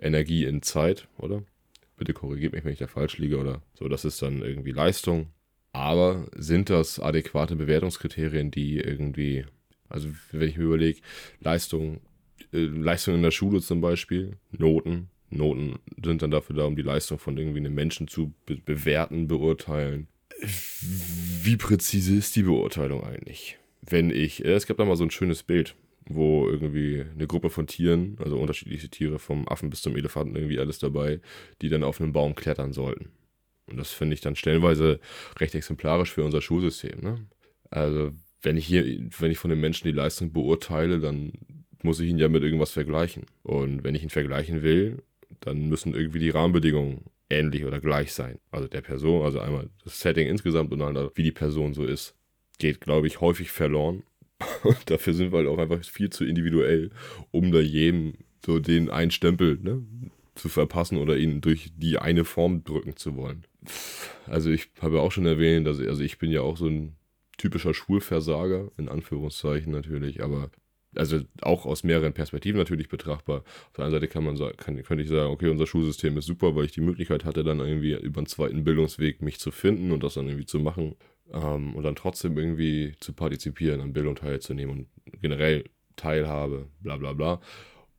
Energie 0.00 0.44
in 0.44 0.62
Zeit, 0.62 1.06
oder? 1.18 1.44
Bitte 2.02 2.14
korrigiert 2.14 2.52
mich, 2.52 2.64
wenn 2.64 2.72
ich 2.72 2.80
da 2.80 2.88
falsch 2.88 3.18
liege 3.18 3.38
oder 3.38 3.62
so. 3.74 3.86
Das 3.86 4.04
ist 4.04 4.20
dann 4.22 4.42
irgendwie 4.42 4.72
Leistung. 4.72 5.28
Aber 5.70 6.26
sind 6.34 6.68
das 6.68 6.98
adäquate 6.98 7.54
Bewertungskriterien, 7.54 8.50
die 8.50 8.78
irgendwie, 8.78 9.46
also 9.88 10.08
wenn 10.32 10.48
ich 10.48 10.58
mir 10.58 10.64
überlege, 10.64 11.00
Leistung, 11.38 12.00
äh, 12.52 12.58
Leistung 12.58 13.14
in 13.14 13.22
der 13.22 13.30
Schule 13.30 13.60
zum 13.60 13.80
Beispiel, 13.80 14.36
Noten, 14.50 15.10
Noten 15.30 15.78
sind 16.04 16.22
dann 16.22 16.32
dafür 16.32 16.56
da, 16.56 16.64
um 16.64 16.74
die 16.74 16.82
Leistung 16.82 17.20
von 17.20 17.38
irgendwie 17.38 17.60
einem 17.60 17.74
Menschen 17.74 18.08
zu 18.08 18.34
be 18.46 18.56
bewerten, 18.56 19.28
beurteilen. 19.28 20.08
Wie 20.40 21.56
präzise 21.56 22.16
ist 22.16 22.34
die 22.34 22.42
Beurteilung 22.42 23.04
eigentlich? 23.04 23.58
Wenn 23.80 24.10
ich, 24.10 24.44
äh, 24.44 24.54
es 24.54 24.66
gab 24.66 24.76
da 24.78 24.84
mal 24.84 24.96
so 24.96 25.04
ein 25.04 25.12
schönes 25.12 25.44
Bild, 25.44 25.76
wo 26.06 26.48
irgendwie 26.48 27.04
eine 27.14 27.26
Gruppe 27.26 27.50
von 27.50 27.66
Tieren, 27.66 28.16
also 28.22 28.36
unterschiedliche 28.38 28.88
Tiere, 28.88 29.18
vom 29.18 29.48
Affen 29.48 29.70
bis 29.70 29.82
zum 29.82 29.96
Elefanten, 29.96 30.36
irgendwie 30.36 30.58
alles 30.58 30.78
dabei, 30.78 31.20
die 31.60 31.68
dann 31.68 31.84
auf 31.84 32.00
einen 32.00 32.12
Baum 32.12 32.34
klettern 32.34 32.72
sollten. 32.72 33.10
Und 33.66 33.76
das 33.76 33.92
finde 33.92 34.14
ich 34.14 34.20
dann 34.20 34.36
stellenweise 34.36 35.00
recht 35.38 35.54
exemplarisch 35.54 36.12
für 36.12 36.24
unser 36.24 36.40
Schulsystem. 36.40 37.00
Ne? 37.00 37.26
Also, 37.70 38.12
wenn 38.42 38.56
ich 38.56 38.66
hier, 38.66 38.84
wenn 39.18 39.30
ich 39.30 39.38
von 39.38 39.50
den 39.50 39.60
Menschen 39.60 39.86
die 39.86 39.94
Leistung 39.94 40.32
beurteile, 40.32 41.00
dann 41.00 41.32
muss 41.82 42.00
ich 42.00 42.08
ihn 42.10 42.18
ja 42.18 42.28
mit 42.28 42.42
irgendwas 42.42 42.72
vergleichen. 42.72 43.26
Und 43.42 43.84
wenn 43.84 43.94
ich 43.94 44.02
ihn 44.02 44.10
vergleichen 44.10 44.62
will, 44.62 45.02
dann 45.40 45.68
müssen 45.68 45.94
irgendwie 45.94 46.18
die 46.18 46.30
Rahmenbedingungen 46.30 47.04
ähnlich 47.30 47.64
oder 47.64 47.80
gleich 47.80 48.12
sein. 48.12 48.38
Also 48.50 48.68
der 48.68 48.82
Person, 48.82 49.24
also 49.24 49.40
einmal 49.40 49.70
das 49.84 50.00
Setting 50.00 50.28
insgesamt 50.28 50.72
und 50.72 50.80
dann 50.80 51.10
wie 51.14 51.22
die 51.22 51.32
Person 51.32 51.74
so 51.74 51.84
ist. 51.84 52.14
Geht, 52.58 52.80
glaube 52.80 53.06
ich, 53.06 53.20
häufig 53.20 53.50
verloren. 53.50 54.02
Und 54.64 54.90
dafür 54.90 55.14
sind 55.14 55.32
wir 55.32 55.38
halt 55.38 55.48
auch 55.48 55.58
einfach 55.58 55.84
viel 55.84 56.10
zu 56.10 56.24
individuell, 56.24 56.90
um 57.30 57.52
da 57.52 57.60
jedem 57.60 58.14
so 58.44 58.58
den 58.58 58.90
einen 58.90 59.10
Stempel 59.10 59.58
ne, 59.62 59.82
zu 60.34 60.48
verpassen 60.48 60.98
oder 60.98 61.16
ihn 61.16 61.40
durch 61.40 61.72
die 61.76 61.98
eine 61.98 62.24
Form 62.24 62.64
drücken 62.64 62.96
zu 62.96 63.16
wollen. 63.16 63.44
Also 64.26 64.50
ich 64.50 64.70
habe 64.80 65.00
auch 65.00 65.12
schon 65.12 65.26
erwähnt, 65.26 65.66
dass 65.66 65.78
also 65.78 66.02
ich 66.02 66.18
bin 66.18 66.30
ja 66.30 66.40
auch 66.40 66.56
so 66.56 66.66
ein 66.66 66.96
typischer 67.38 67.74
Schulversager, 67.74 68.70
in 68.76 68.88
Anführungszeichen 68.88 69.72
natürlich, 69.72 70.22
aber 70.22 70.50
also 70.94 71.20
auch 71.40 71.64
aus 71.64 71.84
mehreren 71.84 72.12
Perspektiven 72.12 72.58
natürlich 72.58 72.88
betrachtbar. 72.88 73.38
Auf 73.38 73.72
der 73.76 73.84
einen 73.84 73.92
Seite 73.92 74.08
kann 74.08 74.24
man 74.24 74.36
kann, 74.56 74.82
könnte 74.82 75.02
ich 75.02 75.08
sagen, 75.08 75.30
okay, 75.30 75.48
unser 75.48 75.66
Schulsystem 75.66 76.16
ist 76.18 76.26
super, 76.26 76.54
weil 76.54 76.66
ich 76.66 76.72
die 76.72 76.82
Möglichkeit 76.82 77.24
hatte, 77.24 77.44
dann 77.44 77.60
irgendwie 77.60 77.94
über 77.94 78.18
einen 78.18 78.26
zweiten 78.26 78.64
Bildungsweg 78.64 79.22
mich 79.22 79.38
zu 79.38 79.50
finden 79.50 79.92
und 79.92 80.02
das 80.02 80.14
dann 80.14 80.26
irgendwie 80.26 80.46
zu 80.46 80.58
machen 80.58 80.96
ähm, 81.32 81.74
und 81.74 81.82
dann 81.82 81.96
trotzdem 81.96 82.36
irgendwie 82.36 82.94
zu 83.00 83.12
partizipieren, 83.12 83.80
an 83.80 83.92
Bildung 83.92 84.16
teilzunehmen 84.16 84.86
und 85.04 85.22
generell 85.22 85.64
Teilhabe, 85.96 86.68
bla 86.80 86.96
bla 86.96 87.12
bla. 87.12 87.40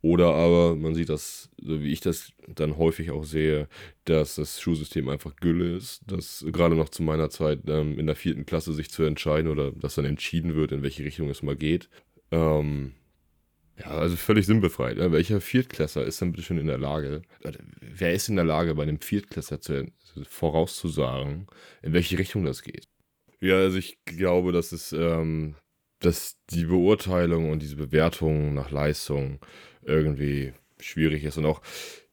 Oder 0.02 0.34
aber 0.34 0.76
man 0.76 0.96
sieht 0.96 1.08
das, 1.08 1.50
so 1.62 1.82
wie 1.82 1.94
ich 1.94 2.02
das 2.02 2.34
dann 2.48 2.78
häufig 2.78 3.12
auch 3.12 3.24
sehe, 3.24 3.70
dass 4.04 4.36
das 4.36 4.60
Schulsystem 4.60 5.08
einfach 5.08 5.38
Gülle 5.38 5.78
ist, 5.78 6.02
dass 6.12 6.46
gerade 6.52 6.76
noch 6.76 6.90
zu 6.90 7.04
meiner 7.04 7.30
Zeit 7.30 7.62
ähm, 7.68 7.98
in 7.98 8.08
der 8.08 8.18
vierten 8.18 8.46
Klasse 8.46 8.74
sich 8.74 8.92
zu 8.92 9.04
entscheiden 9.04 9.50
oder 9.50 9.72
dass 9.72 9.96
dann 9.96 10.04
entschieden 10.04 10.56
wird, 10.56 10.74
in 10.74 10.84
welche 10.84 11.06
Richtung 11.06 11.30
es 11.30 11.42
mal 11.42 11.56
geht. 11.56 11.90
Ähm, 12.32 12.96
ja, 13.80 13.86
also 13.88 14.18
völlig 14.18 14.46
sinnbefreit. 14.46 14.98
Ja, 14.98 15.12
welcher 15.14 15.40
Viertklässler 15.40 16.04
ist 16.04 16.22
dann 16.22 16.32
bitte 16.32 16.44
schon 16.44 16.58
in 16.58 16.68
der 16.68 16.78
Lage, 16.78 17.22
wer 17.80 18.14
ist 18.14 18.28
in 18.28 18.36
der 18.36 18.46
Lage, 18.46 18.76
bei 18.76 18.84
einem 18.84 19.00
Viertklässler 19.00 19.62
zu, 19.62 19.86
vorauszusagen, 20.28 21.48
in 21.82 21.94
welche 21.94 22.20
Richtung 22.20 22.44
das 22.44 22.62
geht? 22.62 22.90
Ja, 23.44 23.58
also 23.58 23.78
ich 23.78 23.98
glaube, 24.06 24.54
dass 24.54 24.72
es, 24.72 24.94
ähm, 24.94 25.56
dass 26.00 26.38
die 26.50 26.64
Beurteilung 26.64 27.52
und 27.52 27.62
diese 27.62 27.76
Bewertung 27.76 28.54
nach 28.54 28.72
Leistung 28.72 29.40
irgendwie 29.82 30.54
schwierig 30.80 31.26
ist 31.26 31.38
und 31.38 31.46
auch 31.46 31.62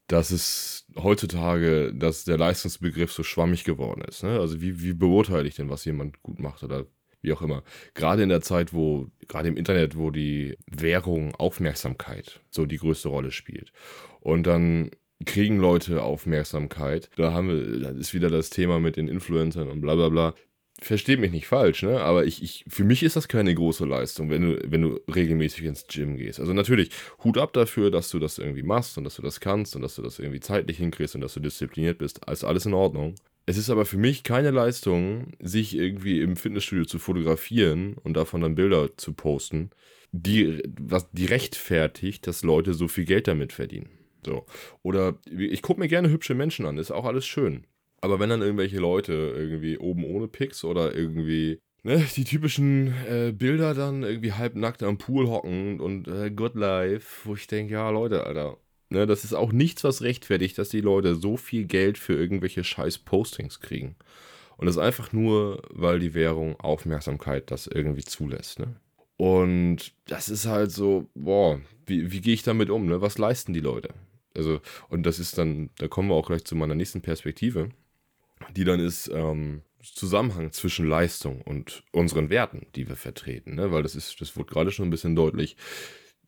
dass 0.08 0.32
es 0.32 0.86
heutzutage, 0.96 1.94
dass 1.94 2.24
der 2.24 2.36
Leistungsbegriff 2.36 3.12
so 3.12 3.22
schwammig 3.22 3.62
geworden 3.62 4.02
ist. 4.02 4.24
Ne? 4.24 4.40
Also 4.40 4.60
wie, 4.60 4.82
wie 4.82 4.92
beurteile 4.92 5.46
ich 5.46 5.54
denn, 5.54 5.70
was 5.70 5.84
jemand 5.84 6.20
gut 6.24 6.40
macht 6.40 6.64
oder 6.64 6.86
wie 7.22 7.32
auch 7.32 7.42
immer. 7.42 7.62
Gerade 7.94 8.24
in 8.24 8.28
der 8.28 8.40
Zeit, 8.40 8.72
wo, 8.74 9.06
gerade 9.28 9.46
im 9.46 9.56
Internet, 9.56 9.96
wo 9.96 10.10
die 10.10 10.56
Währung 10.66 11.36
Aufmerksamkeit 11.36 12.40
so 12.50 12.66
die 12.66 12.78
größte 12.78 13.08
Rolle 13.08 13.30
spielt. 13.30 13.72
Und 14.18 14.48
dann 14.48 14.90
kriegen 15.26 15.58
Leute 15.58 16.02
Aufmerksamkeit. 16.02 17.08
Da 17.14 17.32
haben 17.32 17.48
wir, 17.48 17.80
das 17.80 17.96
ist 17.96 18.14
wieder 18.14 18.30
das 18.30 18.50
Thema 18.50 18.80
mit 18.80 18.96
den 18.96 19.06
Influencern 19.06 19.68
und 19.68 19.80
bla 19.80 19.94
bla 19.94 20.08
bla. 20.08 20.34
Versteht 20.82 21.20
mich 21.20 21.30
nicht 21.30 21.46
falsch, 21.46 21.82
ne? 21.82 22.00
Aber 22.00 22.24
ich, 22.24 22.42
ich, 22.42 22.64
für 22.66 22.84
mich 22.84 23.02
ist 23.02 23.16
das 23.16 23.28
keine 23.28 23.54
große 23.54 23.84
Leistung, 23.84 24.30
wenn 24.30 24.42
du, 24.42 24.58
wenn 24.64 24.80
du 24.80 25.00
regelmäßig 25.14 25.64
ins 25.64 25.86
Gym 25.86 26.16
gehst. 26.16 26.40
Also 26.40 26.54
natürlich, 26.54 26.90
Hut 27.22 27.36
ab 27.36 27.52
dafür, 27.52 27.90
dass 27.90 28.08
du 28.08 28.18
das 28.18 28.38
irgendwie 28.38 28.62
machst 28.62 28.96
und 28.96 29.04
dass 29.04 29.16
du 29.16 29.22
das 29.22 29.40
kannst 29.40 29.76
und 29.76 29.82
dass 29.82 29.96
du 29.96 30.02
das 30.02 30.18
irgendwie 30.18 30.40
zeitlich 30.40 30.78
hinkriegst 30.78 31.14
und 31.14 31.20
dass 31.20 31.34
du 31.34 31.40
diszipliniert 31.40 31.98
bist. 31.98 32.26
Also 32.26 32.46
alles 32.46 32.64
in 32.64 32.72
Ordnung. 32.72 33.14
Es 33.44 33.58
ist 33.58 33.68
aber 33.68 33.84
für 33.84 33.98
mich 33.98 34.22
keine 34.22 34.52
Leistung, 34.52 35.32
sich 35.40 35.76
irgendwie 35.76 36.20
im 36.20 36.36
Fitnessstudio 36.36 36.84
zu 36.84 36.98
fotografieren 36.98 37.94
und 38.02 38.14
davon 38.14 38.40
dann 38.40 38.54
Bilder 38.54 38.96
zu 38.96 39.12
posten, 39.12 39.70
die, 40.12 40.62
was, 40.80 41.10
die 41.12 41.26
rechtfertigt, 41.26 42.26
dass 42.26 42.42
Leute 42.42 42.74
so 42.74 42.88
viel 42.88 43.04
Geld 43.04 43.28
damit 43.28 43.52
verdienen. 43.52 43.90
So. 44.24 44.46
Oder 44.82 45.18
ich 45.26 45.62
gucke 45.62 45.80
mir 45.80 45.88
gerne 45.88 46.10
hübsche 46.10 46.34
Menschen 46.34 46.66
an, 46.66 46.78
ist 46.78 46.90
auch 46.90 47.04
alles 47.04 47.26
schön. 47.26 47.66
Aber 48.00 48.18
wenn 48.18 48.30
dann 48.30 48.42
irgendwelche 48.42 48.78
Leute 48.78 49.12
irgendwie 49.12 49.78
oben 49.78 50.04
ohne 50.04 50.28
Pics 50.28 50.64
oder 50.64 50.94
irgendwie 50.94 51.60
ne, 51.82 52.04
die 52.16 52.24
typischen 52.24 52.94
äh, 53.08 53.32
Bilder 53.32 53.74
dann 53.74 54.02
irgendwie 54.02 54.32
halbnackt 54.32 54.82
am 54.82 54.98
Pool 54.98 55.28
hocken 55.28 55.80
und 55.80 56.08
äh, 56.08 56.30
Good 56.30 56.54
Life, 56.54 57.28
wo 57.28 57.34
ich 57.34 57.46
denke, 57.46 57.74
ja 57.74 57.90
Leute, 57.90 58.24
Alter, 58.24 58.58
Ne, 58.92 59.06
das 59.06 59.22
ist 59.22 59.34
auch 59.34 59.52
nichts, 59.52 59.84
was 59.84 60.02
rechtfertigt, 60.02 60.58
dass 60.58 60.68
die 60.68 60.80
Leute 60.80 61.14
so 61.14 61.36
viel 61.36 61.64
Geld 61.64 61.96
für 61.96 62.14
irgendwelche 62.14 62.64
scheiß 62.64 62.98
Postings 62.98 63.60
kriegen. 63.60 63.94
Und 64.56 64.66
das 64.66 64.78
einfach 64.78 65.12
nur, 65.12 65.62
weil 65.70 66.00
die 66.00 66.12
Währung 66.12 66.58
Aufmerksamkeit 66.58 67.52
das 67.52 67.68
irgendwie 67.68 68.04
zulässt. 68.04 68.58
Ne? 68.58 68.74
Und 69.16 69.92
das 70.06 70.28
ist 70.28 70.46
halt 70.46 70.72
so, 70.72 71.08
boah, 71.14 71.60
wie, 71.86 72.10
wie 72.10 72.20
gehe 72.20 72.34
ich 72.34 72.42
damit 72.42 72.68
um? 72.68 72.86
Ne? 72.86 73.00
Was 73.00 73.16
leisten 73.16 73.54
die 73.54 73.60
Leute? 73.60 73.90
Also, 74.36 74.60
und 74.88 75.04
das 75.04 75.20
ist 75.20 75.38
dann, 75.38 75.70
da 75.78 75.86
kommen 75.86 76.08
wir 76.08 76.16
auch 76.16 76.26
gleich 76.26 76.44
zu 76.44 76.56
meiner 76.56 76.74
nächsten 76.74 77.00
Perspektive, 77.00 77.70
die 78.56 78.64
dann 78.64 78.80
ist 78.80 79.10
ähm, 79.12 79.62
Zusammenhang 79.82 80.52
zwischen 80.52 80.86
Leistung 80.86 81.40
und 81.42 81.84
unseren 81.92 82.30
Werten, 82.30 82.66
die 82.74 82.88
wir 82.88 82.96
vertreten. 82.96 83.54
Ne? 83.54 83.72
Weil 83.72 83.82
das 83.82 83.94
ist, 83.94 84.20
das 84.20 84.36
wurde 84.36 84.52
gerade 84.52 84.70
schon 84.70 84.88
ein 84.88 84.90
bisschen 84.90 85.16
deutlich 85.16 85.56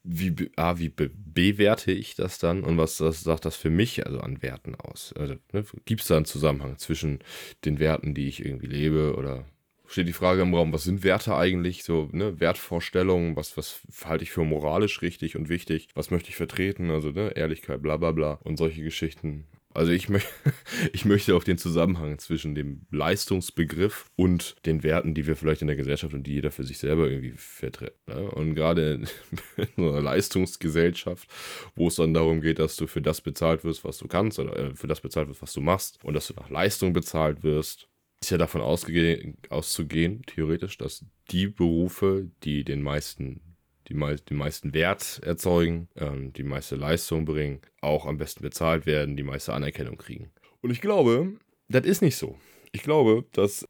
wie, 0.04 0.50
A, 0.56 0.78
wie 0.78 0.88
be 0.88 1.10
bewerte 1.14 1.92
ich 1.92 2.14
das 2.14 2.38
dann 2.38 2.64
und 2.64 2.76
was 2.76 2.96
das, 2.96 3.22
sagt 3.22 3.44
das 3.44 3.56
für 3.56 3.70
mich 3.70 4.04
also 4.06 4.20
an 4.20 4.42
Werten 4.42 4.74
aus? 4.74 5.14
Also, 5.16 5.34
ne, 5.52 5.64
Gibt 5.84 6.02
es 6.02 6.08
da 6.08 6.16
einen 6.16 6.24
Zusammenhang 6.24 6.78
zwischen 6.78 7.20
den 7.64 7.78
Werten, 7.78 8.14
die 8.14 8.28
ich 8.28 8.44
irgendwie 8.44 8.66
lebe 8.66 9.14
oder 9.16 9.46
steht 9.86 10.08
die 10.08 10.12
Frage 10.12 10.42
im 10.42 10.54
Raum, 10.54 10.72
was 10.72 10.84
sind 10.84 11.04
Werte 11.04 11.36
eigentlich? 11.36 11.84
So, 11.84 12.08
ne, 12.12 12.40
Wertvorstellungen, 12.40 13.36
was, 13.36 13.56
was 13.56 13.82
halte 14.04 14.24
ich 14.24 14.32
für 14.32 14.44
moralisch 14.44 15.02
richtig 15.02 15.36
und 15.36 15.48
wichtig? 15.48 15.88
Was 15.94 16.10
möchte 16.10 16.30
ich 16.30 16.36
vertreten? 16.36 16.90
Also, 16.90 17.10
ne, 17.10 17.32
Ehrlichkeit, 17.36 17.82
bla 17.82 17.96
bla 17.96 18.12
bla 18.12 18.32
und 18.42 18.56
solche 18.56 18.82
Geschichten. 18.82 19.46
Also 19.74 19.92
ich, 19.92 20.08
mö 20.08 20.18
ich 20.92 21.04
möchte 21.04 21.34
auf 21.34 21.44
den 21.44 21.58
Zusammenhang 21.58 22.18
zwischen 22.18 22.54
dem 22.54 22.86
Leistungsbegriff 22.90 24.10
und 24.16 24.56
den 24.66 24.82
Werten, 24.82 25.14
die 25.14 25.26
wir 25.26 25.36
vielleicht 25.36 25.62
in 25.62 25.68
der 25.68 25.76
Gesellschaft 25.76 26.14
und 26.14 26.24
die 26.24 26.34
jeder 26.34 26.50
für 26.50 26.64
sich 26.64 26.78
selber 26.78 27.08
irgendwie 27.08 27.34
vertritt. 27.36 27.96
Ne? 28.06 28.30
Und 28.30 28.54
gerade 28.54 28.94
in 29.56 29.66
so 29.76 29.90
einer 29.90 30.02
Leistungsgesellschaft, 30.02 31.28
wo 31.74 31.88
es 31.88 31.96
dann 31.96 32.14
darum 32.14 32.40
geht, 32.40 32.58
dass 32.58 32.76
du 32.76 32.86
für 32.86 33.02
das 33.02 33.20
bezahlt 33.20 33.64
wirst, 33.64 33.84
was 33.84 33.98
du 33.98 34.08
kannst, 34.08 34.38
oder 34.38 34.56
äh, 34.56 34.74
für 34.74 34.86
das 34.86 35.00
bezahlt 35.00 35.28
wirst, 35.28 35.42
was 35.42 35.52
du 35.52 35.60
machst, 35.60 35.98
und 36.04 36.14
dass 36.14 36.28
du 36.28 36.34
nach 36.34 36.50
Leistung 36.50 36.92
bezahlt 36.92 37.42
wirst, 37.42 37.88
ist 38.20 38.30
ja 38.30 38.38
davon 38.38 38.60
auszugehen, 38.60 40.22
theoretisch, 40.26 40.78
dass 40.78 41.04
die 41.30 41.48
Berufe, 41.48 42.30
die 42.44 42.64
den 42.64 42.80
meisten 42.80 43.51
die 43.88 43.94
mei 43.94 44.14
den 44.14 44.36
meisten 44.36 44.74
Wert 44.74 45.20
erzeugen, 45.24 45.88
ähm, 45.96 46.32
die 46.32 46.42
meiste 46.42 46.76
Leistung 46.76 47.24
bringen, 47.24 47.60
auch 47.80 48.06
am 48.06 48.18
besten 48.18 48.42
bezahlt 48.42 48.86
werden, 48.86 49.16
die 49.16 49.22
meiste 49.22 49.52
Anerkennung 49.52 49.96
kriegen. 49.96 50.30
Und 50.60 50.70
ich 50.70 50.80
glaube, 50.80 51.34
das 51.68 51.86
ist 51.86 52.02
nicht 52.02 52.16
so. 52.16 52.38
Ich 52.72 52.82
glaube, 52.82 53.24
dass 53.32 53.66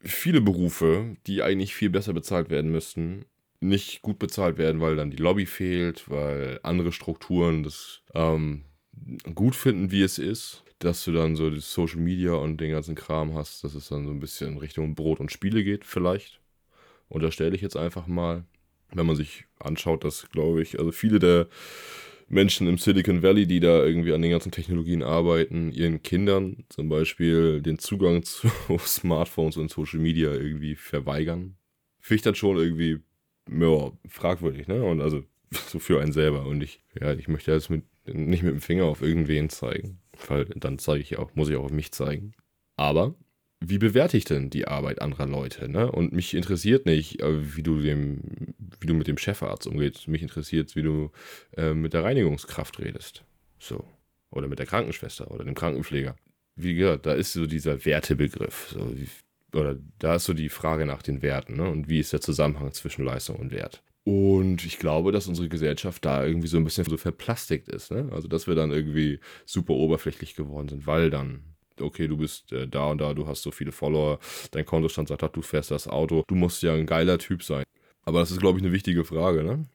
viele 0.00 0.40
Berufe, 0.40 1.16
die 1.26 1.42
eigentlich 1.42 1.74
viel 1.74 1.90
besser 1.90 2.12
bezahlt 2.12 2.50
werden 2.50 2.70
müssten, 2.70 3.24
nicht 3.60 4.02
gut 4.02 4.18
bezahlt 4.18 4.58
werden, 4.58 4.80
weil 4.80 4.96
dann 4.96 5.10
die 5.10 5.16
Lobby 5.16 5.46
fehlt, 5.46 6.08
weil 6.08 6.60
andere 6.62 6.92
Strukturen 6.92 7.62
das 7.62 8.02
ähm, 8.14 8.64
gut 9.34 9.56
finden, 9.56 9.90
wie 9.90 10.02
es 10.02 10.18
ist, 10.18 10.62
dass 10.78 11.04
du 11.04 11.12
dann 11.12 11.36
so 11.36 11.50
die 11.50 11.60
Social 11.60 12.00
Media 12.00 12.32
und 12.32 12.58
den 12.60 12.70
ganzen 12.70 12.94
Kram 12.94 13.34
hast, 13.34 13.64
dass 13.64 13.74
es 13.74 13.88
dann 13.88 14.04
so 14.04 14.10
ein 14.10 14.20
bisschen 14.20 14.52
in 14.52 14.58
Richtung 14.58 14.94
Brot 14.94 15.20
und 15.20 15.32
Spiele 15.32 15.64
geht, 15.64 15.84
vielleicht. 15.84 16.40
Unterstelle 17.08 17.54
ich 17.54 17.62
jetzt 17.62 17.76
einfach 17.76 18.06
mal 18.06 18.44
wenn 18.92 19.06
man 19.06 19.16
sich 19.16 19.44
anschaut, 19.58 20.04
dass, 20.04 20.28
glaube 20.30 20.62
ich, 20.62 20.78
also 20.78 20.92
viele 20.92 21.18
der 21.18 21.48
Menschen 22.28 22.66
im 22.66 22.78
Silicon 22.78 23.22
Valley, 23.22 23.46
die 23.46 23.60
da 23.60 23.84
irgendwie 23.84 24.12
an 24.12 24.22
den 24.22 24.32
ganzen 24.32 24.50
Technologien 24.50 25.02
arbeiten, 25.02 25.70
ihren 25.70 26.02
Kindern 26.02 26.64
zum 26.68 26.88
Beispiel 26.88 27.62
den 27.62 27.78
Zugang 27.78 28.22
zu 28.24 28.48
Smartphones 28.78 29.56
und 29.56 29.70
Social 29.70 30.00
Media 30.00 30.32
irgendwie 30.32 30.74
verweigern. 30.74 31.56
Finde 32.00 32.16
ich 32.16 32.22
dann 32.22 32.34
schon 32.34 32.56
irgendwie 32.56 33.00
ja, 33.50 33.92
fragwürdig, 34.08 34.66
ne? 34.66 34.82
Und 34.82 35.00
also 35.00 35.22
so 35.68 35.78
für 35.78 36.00
einen 36.00 36.12
selber. 36.12 36.46
Und 36.46 36.62
ich, 36.62 36.82
ja, 37.00 37.12
ich 37.12 37.28
möchte 37.28 37.52
jetzt 37.52 37.70
mit, 37.70 37.84
nicht 38.06 38.42
mit 38.42 38.52
dem 38.52 38.60
Finger 38.60 38.84
auf 38.84 39.02
irgendwen 39.02 39.48
zeigen, 39.48 40.00
weil 40.28 40.46
dann 40.46 40.78
zeige 40.78 41.02
ich 41.02 41.18
auch, 41.18 41.34
muss 41.34 41.48
ich 41.48 41.56
auch 41.56 41.64
auf 41.64 41.72
mich 41.72 41.92
zeigen. 41.92 42.32
Aber 42.76 43.14
wie 43.60 43.78
bewerte 43.78 44.16
ich 44.16 44.24
denn 44.24 44.50
die 44.50 44.68
Arbeit 44.68 45.00
anderer 45.00 45.26
Leute? 45.26 45.68
Ne? 45.68 45.90
Und 45.90 46.12
mich 46.12 46.34
interessiert 46.34 46.86
nicht, 46.86 47.20
äh, 47.20 47.56
wie 47.56 47.62
du, 47.62 47.80
dem, 47.80 48.20
wie 48.80 48.86
du 48.86 48.94
mit 48.94 49.06
dem 49.06 49.18
Chefarzt 49.18 49.66
umgehst. 49.66 50.08
Mich 50.08 50.22
interessiert, 50.22 50.76
wie 50.76 50.82
du 50.82 51.10
äh, 51.56 51.72
mit 51.72 51.94
der 51.94 52.04
Reinigungskraft 52.04 52.78
redest. 52.78 53.24
So. 53.58 53.84
Oder 54.30 54.48
mit 54.48 54.58
der 54.58 54.66
Krankenschwester 54.66 55.30
oder 55.30 55.44
dem 55.44 55.54
Krankenpfleger. 55.54 56.16
Wie 56.56 56.74
gesagt, 56.74 57.06
da 57.06 57.14
ist 57.14 57.32
so 57.32 57.46
dieser 57.46 57.84
Wertebegriff. 57.84 58.74
So, 58.74 58.92
oder 59.58 59.78
da 59.98 60.16
ist 60.16 60.24
so 60.24 60.34
die 60.34 60.48
Frage 60.48 60.84
nach 60.84 61.02
den 61.02 61.22
Werten. 61.22 61.56
Ne? 61.56 61.68
Und 61.68 61.88
wie 61.88 62.00
ist 62.00 62.12
der 62.12 62.20
Zusammenhang 62.20 62.72
zwischen 62.72 63.04
Leistung 63.04 63.36
und 63.36 63.52
Wert? 63.52 63.82
Und 64.04 64.64
ich 64.64 64.78
glaube, 64.78 65.10
dass 65.12 65.26
unsere 65.26 65.48
Gesellschaft 65.48 66.04
da 66.04 66.24
irgendwie 66.24 66.46
so 66.46 66.58
ein 66.58 66.64
bisschen 66.64 66.84
so 66.84 66.96
verplastigt 66.96 67.68
ist. 67.68 67.90
Ne? 67.90 68.08
Also, 68.12 68.28
dass 68.28 68.46
wir 68.46 68.54
dann 68.54 68.70
irgendwie 68.70 69.18
super 69.46 69.74
oberflächlich 69.74 70.36
geworden 70.36 70.68
sind, 70.68 70.86
weil 70.86 71.10
dann 71.10 71.55
okay, 71.80 72.08
du 72.08 72.16
bist 72.16 72.52
äh, 72.52 72.66
da 72.66 72.90
und 72.90 72.98
da, 72.98 73.14
du 73.14 73.26
hast 73.26 73.42
so 73.42 73.50
viele 73.50 73.72
Follower, 73.72 74.18
dein 74.50 74.64
Kontostand 74.64 75.08
sagt, 75.08 75.36
du 75.36 75.42
fährst 75.42 75.70
das 75.70 75.88
Auto, 75.88 76.24
du 76.26 76.34
musst 76.34 76.62
ja 76.62 76.74
ein 76.74 76.86
geiler 76.86 77.18
Typ 77.18 77.42
sein. 77.42 77.64
Aber 78.02 78.20
das 78.20 78.30
ist, 78.30 78.40
glaube 78.40 78.58
ich, 78.58 78.64
eine 78.64 78.72
wichtige 78.72 79.04
Frage, 79.04 79.42
ne? 79.42 79.66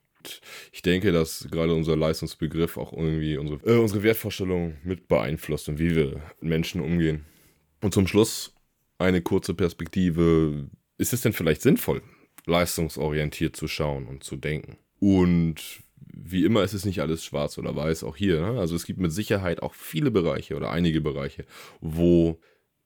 Ich 0.71 0.83
denke, 0.83 1.11
dass 1.11 1.47
gerade 1.49 1.73
unser 1.73 1.97
Leistungsbegriff 1.97 2.77
auch 2.77 2.93
irgendwie 2.93 3.37
unsere, 3.37 3.59
äh, 3.65 3.77
unsere 3.77 4.03
Wertvorstellung 4.03 4.77
mit 4.83 5.07
beeinflusst 5.07 5.67
und 5.67 5.79
wie 5.79 5.95
wir 5.95 6.21
mit 6.39 6.49
Menschen 6.49 6.79
umgehen. 6.81 7.25
Und 7.81 7.93
zum 7.93 8.07
Schluss 8.07 8.53
eine 9.01 9.21
kurze 9.21 9.53
Perspektive. 9.53 10.69
Ist 10.97 11.13
es 11.13 11.21
denn 11.21 11.33
vielleicht 11.33 11.63
sinnvoll, 11.63 12.03
leistungsorientiert 12.45 13.55
zu 13.55 13.67
schauen 13.67 14.05
und 14.05 14.23
zu 14.23 14.35
denken? 14.37 14.77
Und 14.99 15.81
wie 16.13 16.45
immer 16.45 16.63
ist 16.63 16.73
es 16.73 16.85
nicht 16.85 17.01
alles 17.01 17.23
schwarz 17.23 17.57
oder 17.57 17.75
weiß, 17.75 18.03
auch 18.03 18.15
hier. 18.15 18.41
Ne? 18.41 18.59
Also 18.59 18.75
es 18.75 18.85
gibt 18.85 18.99
mit 18.99 19.11
Sicherheit 19.11 19.61
auch 19.61 19.73
viele 19.73 20.11
Bereiche 20.11 20.55
oder 20.55 20.71
einige 20.71 21.01
Bereiche, 21.01 21.45
wo 21.79 22.39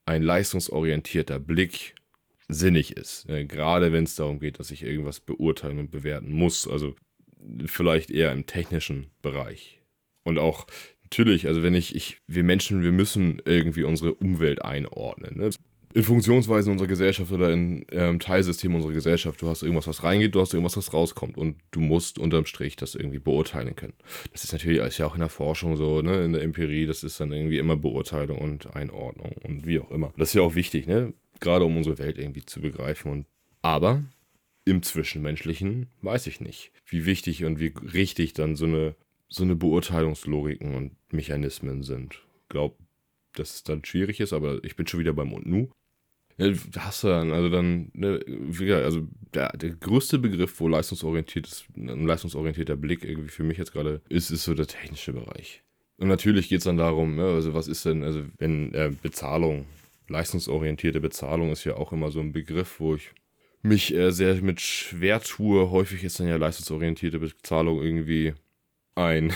ein 0.06 0.22
leistungsorientierter 0.22 1.40
Blick 1.40 1.96
sinnig 2.48 2.96
ist. 2.96 3.28
Ne? 3.28 3.46
Gerade 3.46 3.92
wenn 3.92 4.04
es 4.04 4.16
darum 4.16 4.40
geht, 4.40 4.60
dass 4.60 4.72
ich 4.72 4.84
irgendwas 4.84 5.20
beurteilen 5.20 5.80
und 5.80 5.92
bewerten 5.92 6.32
muss. 6.32 6.68
Also 6.68 6.96
vielleicht 7.66 8.12
eher 8.12 8.32
im 8.32 8.46
technischen 8.46 9.08
Bereich. 9.22 9.82
Und 10.24 10.40
auch 10.40 10.68
natürlich, 11.04 11.48
also 11.48 11.64
wenn 11.64 11.76
ich, 11.76 11.96
ich, 11.96 12.22
wir 12.28 12.44
Menschen, 12.44 12.84
wir 12.84 12.92
müssen 12.92 13.42
irgendwie 13.46 13.84
unsere 13.84 14.14
Umwelt 14.14 14.64
einordnen. 14.64 15.38
Ne? 15.38 15.50
In 15.96 16.04
Funktionsweisen 16.04 16.74
unserer 16.74 16.90
Gesellschaft 16.90 17.32
oder 17.32 17.54
in 17.54 17.86
ähm, 17.92 18.20
Teilsystemen 18.20 18.76
unserer 18.76 18.92
Gesellschaft. 18.92 19.42
Du 19.42 19.48
hast 19.48 19.64
irgendwas, 19.64 19.88
was 19.88 20.04
reingeht, 20.04 20.36
du 20.36 20.42
hast 20.42 20.54
irgendwas, 20.54 20.76
was 20.76 20.94
rauskommt 20.94 21.38
und 21.38 21.56
du 21.72 21.80
musst 21.80 22.20
unterm 22.20 22.46
Strich 22.46 22.76
das 22.76 22.96
irgendwie 22.96 23.20
beurteilen 23.20 23.78
können. 23.78 23.94
Das 24.34 24.44
ist 24.44 24.52
natürlich 24.52 24.80
ist 24.80 24.98
ja 24.98 25.08
auch 25.08 25.14
in 25.14 25.22
der 25.22 25.30
Forschung 25.30 25.78
so, 25.78 26.02
ne, 26.02 26.26
in 26.26 26.34
der 26.34 26.42
Empirie, 26.42 26.86
das 26.86 27.04
ist 27.04 27.22
dann 27.22 27.32
irgendwie 27.32 27.60
immer 27.60 27.78
Beurteilung 27.78 28.40
und 28.40 28.76
Einordnung 28.76 29.36
und 29.44 29.66
wie 29.66 29.80
auch 29.80 29.90
immer. 29.90 30.12
Das 30.18 30.30
ist 30.30 30.34
ja 30.34 30.42
auch 30.42 30.56
wichtig, 30.56 30.86
ne, 30.86 31.14
gerade 31.40 31.64
um 31.64 31.78
unsere 31.78 31.98
Welt 31.98 32.18
irgendwie 32.18 32.46
zu 32.46 32.60
begreifen. 32.60 33.10
Und, 33.10 33.26
aber 33.62 34.04
im 34.66 34.84
Zwischenmenschlichen 34.84 35.88
weiß 36.02 36.28
ich 36.28 36.42
nicht, 36.42 36.74
wie 36.86 37.06
wichtig 37.06 37.46
und 37.46 37.62
wie 37.62 37.72
richtig 37.94 38.34
dann 38.34 38.58
so 38.58 38.66
eine, 38.66 38.96
so 39.30 39.46
eine 39.46 39.56
Beurteilungslogiken 39.56 40.76
und 40.76 40.92
Mechanismen 41.14 41.84
sind. 41.84 42.22
Ich 42.42 42.50
glaube, 42.50 42.76
dass 43.36 43.56
es 43.56 43.64
dann 43.64 43.86
schwierig 43.86 44.20
ist, 44.20 44.34
aber 44.34 44.62
ich 44.66 44.76
bin 44.76 44.88
schon 44.88 45.00
wieder 45.00 45.14
beim 45.14 45.32
und 45.32 45.46
nu. 45.46 45.70
Ja, 46.38 46.52
hast 46.78 47.04
du 47.04 47.08
dann, 47.08 47.32
also 47.32 47.50
dann, 47.50 47.92
ne, 47.94 48.20
also 48.84 49.08
der, 49.34 49.56
der 49.56 49.70
größte 49.72 50.20
Begriff, 50.20 50.60
wo 50.60 50.68
leistungsorientiert 50.68 51.48
ist, 51.48 51.66
ein 51.78 52.06
leistungsorientierter 52.06 52.76
Blick 52.76 53.06
irgendwie 53.06 53.30
für 53.30 53.44
mich 53.44 53.58
jetzt 53.58 53.72
gerade 53.72 54.02
ist, 54.10 54.32
ist 54.32 54.44
so 54.44 54.54
der 54.54 54.68
technische 54.68 55.14
Bereich. 55.14 55.64
Und 55.98 56.10
natürlich 56.10 56.50
geht 56.50 56.58
es 56.58 56.66
dann 56.66 56.78
darum, 56.78 57.18
ja, 57.18 57.26
also 57.26 57.54
was 57.54 57.70
ist 57.70 57.86
denn, 57.86 58.04
also 58.04 58.24
wenn 58.38 58.74
äh, 58.74 58.92
Bezahlung, 59.02 59.66
leistungsorientierte 60.10 61.00
Bezahlung 61.00 61.52
ist 61.52 61.64
ja 61.64 61.76
auch 61.76 61.94
immer 61.94 62.12
so 62.12 62.20
ein 62.20 62.34
Begriff, 62.34 62.80
wo 62.80 62.96
ich 62.96 63.12
mich 63.62 63.94
äh, 63.94 64.12
sehr 64.12 64.36
mit 64.42 64.62
schwer 64.62 65.22
tue. 65.22 65.72
Häufig 65.72 66.04
ist 66.04 66.20
dann 66.20 66.28
ja 66.28 66.36
leistungsorientierte 66.36 67.20
Bezahlung 67.20 67.82
irgendwie 67.82 68.34
ein, 68.96 69.34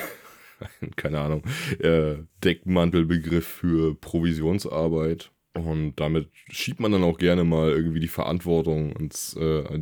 keine 0.97 1.21
Ahnung, 1.21 1.43
äh, 1.79 2.17
Deckmantelbegriff 2.43 3.47
für 3.47 3.95
Provisionsarbeit. 3.95 5.31
Und 5.53 5.95
damit 5.95 6.29
schiebt 6.49 6.79
man 6.79 6.91
dann 6.91 7.03
auch 7.03 7.17
gerne 7.17 7.43
mal 7.43 7.69
irgendwie 7.69 7.99
die 7.99 8.07
Verantwortung 8.07 8.91
ins, 8.93 9.35
äh, 9.35 9.81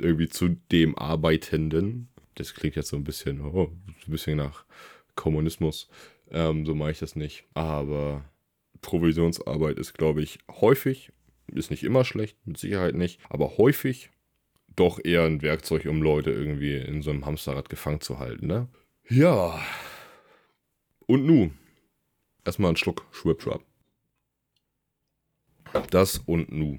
irgendwie 0.00 0.28
zu 0.28 0.48
dem 0.70 0.96
Arbeitenden. 0.96 2.08
Das 2.34 2.54
klingt 2.54 2.76
jetzt 2.76 2.88
so 2.88 2.96
ein 2.96 3.04
bisschen, 3.04 3.40
oh, 3.40 3.70
ein 3.86 4.10
bisschen 4.10 4.36
nach 4.36 4.64
Kommunismus. 5.16 5.88
Ähm, 6.30 6.64
so 6.64 6.74
mache 6.74 6.92
ich 6.92 6.98
das 6.98 7.16
nicht. 7.16 7.44
Aber 7.54 8.24
Provisionsarbeit 8.80 9.78
ist, 9.78 9.94
glaube 9.94 10.22
ich, 10.22 10.38
häufig, 10.50 11.12
ist 11.52 11.70
nicht 11.70 11.82
immer 11.82 12.04
schlecht, 12.04 12.36
mit 12.46 12.58
Sicherheit 12.58 12.94
nicht, 12.94 13.20
aber 13.28 13.58
häufig 13.58 14.10
doch 14.76 15.00
eher 15.02 15.24
ein 15.24 15.42
Werkzeug, 15.42 15.86
um 15.86 16.02
Leute 16.02 16.30
irgendwie 16.30 16.76
in 16.76 17.02
so 17.02 17.10
einem 17.10 17.26
Hamsterrad 17.26 17.68
gefangen 17.68 18.00
zu 18.00 18.18
halten, 18.18 18.46
ne? 18.46 18.68
Ja. 19.08 19.58
Und 21.06 21.26
nu. 21.26 21.50
Erstmal 22.44 22.68
einen 22.68 22.76
Schluck 22.76 23.04
Schwipschwap. 23.10 23.64
Das 25.90 26.18
und 26.26 26.52
nu. 26.52 26.78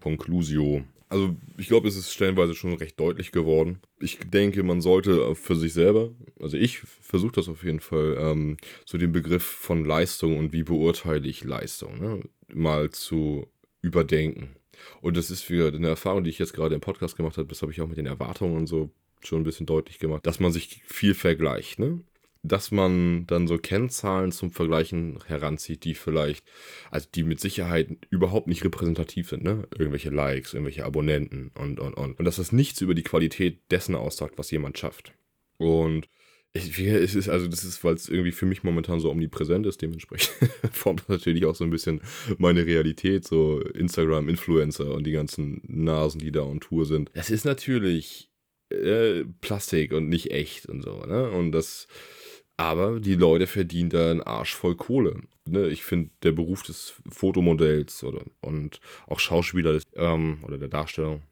Conclusio. 0.00 0.84
Also 1.08 1.36
ich 1.56 1.68
glaube, 1.68 1.88
es 1.88 1.96
ist 1.96 2.12
stellenweise 2.12 2.54
schon 2.54 2.74
recht 2.74 2.98
deutlich 2.98 3.30
geworden. 3.30 3.80
Ich 4.00 4.18
denke, 4.18 4.62
man 4.62 4.80
sollte 4.80 5.34
für 5.36 5.54
sich 5.54 5.72
selber, 5.72 6.10
also 6.40 6.56
ich 6.56 6.78
versuche 6.78 7.32
das 7.32 7.48
auf 7.48 7.62
jeden 7.62 7.80
Fall, 7.80 8.16
ähm, 8.18 8.56
so 8.84 8.98
den 8.98 9.12
Begriff 9.12 9.44
von 9.44 9.84
Leistung 9.84 10.36
und 10.36 10.52
wie 10.52 10.64
beurteile 10.64 11.26
ich 11.28 11.44
Leistung, 11.44 12.00
ne, 12.00 12.20
mal 12.52 12.90
zu 12.90 13.46
überdenken. 13.82 14.56
Und 15.00 15.16
das 15.16 15.30
ist 15.30 15.48
wieder 15.48 15.68
eine 15.68 15.88
Erfahrung, 15.88 16.24
die 16.24 16.30
ich 16.30 16.38
jetzt 16.38 16.54
gerade 16.54 16.74
im 16.74 16.80
Podcast 16.80 17.16
gemacht 17.16 17.38
habe, 17.38 17.48
das 17.48 17.62
habe 17.62 17.72
ich 17.72 17.80
auch 17.80 17.88
mit 17.88 17.98
den 17.98 18.06
Erwartungen 18.06 18.56
und 18.56 18.66
so 18.66 18.90
schon 19.22 19.40
ein 19.40 19.44
bisschen 19.44 19.66
deutlich 19.66 19.98
gemacht, 19.98 20.26
dass 20.26 20.40
man 20.40 20.52
sich 20.52 20.82
viel 20.86 21.14
vergleicht. 21.14 21.78
Ne? 21.78 22.00
Dass 22.48 22.70
man 22.70 23.26
dann 23.26 23.46
so 23.46 23.58
Kennzahlen 23.58 24.32
zum 24.32 24.50
Vergleichen 24.50 25.18
heranzieht, 25.26 25.84
die 25.84 25.94
vielleicht, 25.94 26.44
also 26.90 27.08
die 27.14 27.22
mit 27.22 27.40
Sicherheit 27.40 27.88
überhaupt 28.10 28.46
nicht 28.46 28.64
repräsentativ 28.64 29.28
sind, 29.28 29.44
ne? 29.44 29.68
Irgendwelche 29.76 30.10
Likes, 30.10 30.54
irgendwelche 30.54 30.84
Abonnenten 30.84 31.50
und, 31.54 31.80
und, 31.80 31.94
und. 31.94 32.18
Und 32.18 32.24
dass 32.24 32.36
das 32.36 32.52
nichts 32.52 32.80
über 32.80 32.94
die 32.94 33.02
Qualität 33.02 33.70
dessen 33.70 33.94
aussagt, 33.94 34.38
was 34.38 34.50
jemand 34.50 34.78
schafft. 34.78 35.14
Und 35.58 36.08
ich, 36.56 36.78
es 36.78 37.14
ist, 37.14 37.28
also 37.28 37.48
das 37.48 37.64
ist, 37.64 37.84
weil 37.84 37.94
es 37.94 38.08
irgendwie 38.08 38.32
für 38.32 38.46
mich 38.46 38.62
momentan 38.62 39.00
so 39.00 39.10
omnipräsent 39.10 39.66
ist, 39.66 39.82
dementsprechend 39.82 40.32
formt 40.72 41.00
das 41.00 41.08
natürlich 41.08 41.44
auch 41.44 41.54
so 41.54 41.64
ein 41.64 41.70
bisschen 41.70 42.00
meine 42.38 42.66
Realität, 42.66 43.26
so 43.26 43.60
Instagram-Influencer 43.60 44.92
und 44.92 45.06
die 45.06 45.12
ganzen 45.12 45.62
Nasen, 45.66 46.20
die 46.20 46.32
da 46.32 46.42
on 46.42 46.60
Tour 46.60 46.86
sind. 46.86 47.10
Das 47.14 47.30
ist 47.30 47.44
natürlich 47.44 48.30
äh, 48.70 49.24
Plastik 49.40 49.92
und 49.92 50.08
nicht 50.08 50.30
echt 50.30 50.66
und 50.66 50.82
so, 50.82 51.04
ne? 51.04 51.30
Und 51.30 51.52
das 51.52 51.88
aber 52.56 53.00
die 53.00 53.14
Leute 53.14 53.46
verdienen 53.46 53.90
da 53.90 54.10
einen 54.10 54.22
Arsch 54.22 54.54
voll 54.54 54.76
Kohle. 54.76 55.22
Ne? 55.44 55.68
Ich 55.68 55.84
finde, 55.84 56.10
der 56.22 56.32
Beruf 56.32 56.62
des 56.62 56.94
Fotomodells 57.08 58.02
oder, 58.04 58.22
und 58.40 58.80
auch 59.06 59.20
Schauspieler 59.20 59.80
ähm, 59.94 60.38
oder 60.42 60.58
der 60.58 60.68
Darstellung, 60.68 61.22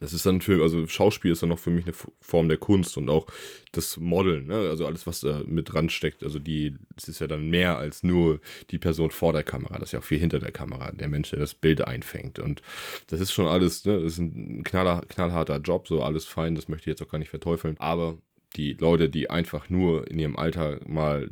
das 0.00 0.12
ist 0.12 0.24
dann 0.26 0.40
für, 0.40 0.62
also 0.62 0.86
Schauspiel 0.86 1.32
ist 1.32 1.42
dann 1.42 1.48
noch 1.48 1.58
für 1.58 1.70
mich 1.70 1.84
eine 1.84 1.94
Form 2.20 2.48
der 2.48 2.58
Kunst 2.58 2.96
und 2.96 3.08
auch 3.08 3.26
das 3.72 3.96
Modeln, 3.96 4.46
ne? 4.46 4.54
also 4.54 4.86
alles, 4.86 5.08
was 5.08 5.20
da 5.20 5.42
mit 5.44 5.72
dran 5.72 5.90
steckt. 5.90 6.22
Also 6.22 6.38
die, 6.38 6.76
es 6.96 7.08
ist 7.08 7.20
ja 7.20 7.26
dann 7.26 7.50
mehr 7.50 7.78
als 7.78 8.04
nur 8.04 8.40
die 8.70 8.78
Person 8.78 9.10
vor 9.10 9.32
der 9.32 9.42
Kamera, 9.42 9.78
das 9.78 9.88
ist 9.88 9.92
ja 9.92 9.98
auch 9.98 10.04
viel 10.04 10.20
hinter 10.20 10.38
der 10.38 10.52
Kamera, 10.52 10.92
der 10.92 11.08
Mensch, 11.08 11.30
der 11.30 11.40
das 11.40 11.54
Bild 11.54 11.82
einfängt. 11.82 12.38
Und 12.38 12.62
das 13.08 13.20
ist 13.20 13.32
schon 13.32 13.48
alles, 13.48 13.84
ne? 13.86 14.00
das 14.00 14.12
ist 14.12 14.18
ein 14.18 14.62
knaller, 14.62 15.02
knallharter 15.08 15.58
Job, 15.58 15.88
so 15.88 16.02
alles 16.02 16.26
fein, 16.26 16.54
das 16.54 16.68
möchte 16.68 16.88
ich 16.88 16.96
jetzt 16.96 17.02
auch 17.06 17.10
gar 17.10 17.18
nicht 17.18 17.30
verteufeln. 17.30 17.76
Aber 17.78 18.18
die 18.56 18.74
Leute, 18.74 19.08
die 19.08 19.30
einfach 19.30 19.68
nur 19.68 20.10
in 20.10 20.18
ihrem 20.18 20.36
Alter 20.36 20.80
mal 20.86 21.30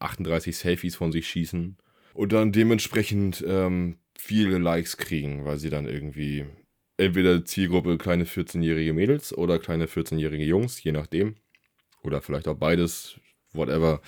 38 0.00 0.56
Selfies 0.56 0.96
von 0.96 1.12
sich 1.12 1.28
schießen 1.28 1.76
und 2.14 2.32
dann 2.32 2.52
dementsprechend 2.52 3.44
ähm, 3.46 3.98
viele 4.16 4.58
Likes 4.58 4.96
kriegen, 4.96 5.44
weil 5.44 5.58
sie 5.58 5.70
dann 5.70 5.86
irgendwie 5.86 6.46
entweder 6.96 7.44
Zielgruppe 7.44 7.96
kleine 7.98 8.24
14-jährige 8.24 8.92
Mädels 8.92 9.36
oder 9.36 9.58
kleine 9.58 9.86
14-jährige 9.86 10.44
Jungs, 10.44 10.82
je 10.82 10.92
nachdem. 10.92 11.36
Oder 12.02 12.20
vielleicht 12.20 12.48
auch 12.48 12.56
beides, 12.56 13.20
whatever. 13.52 14.00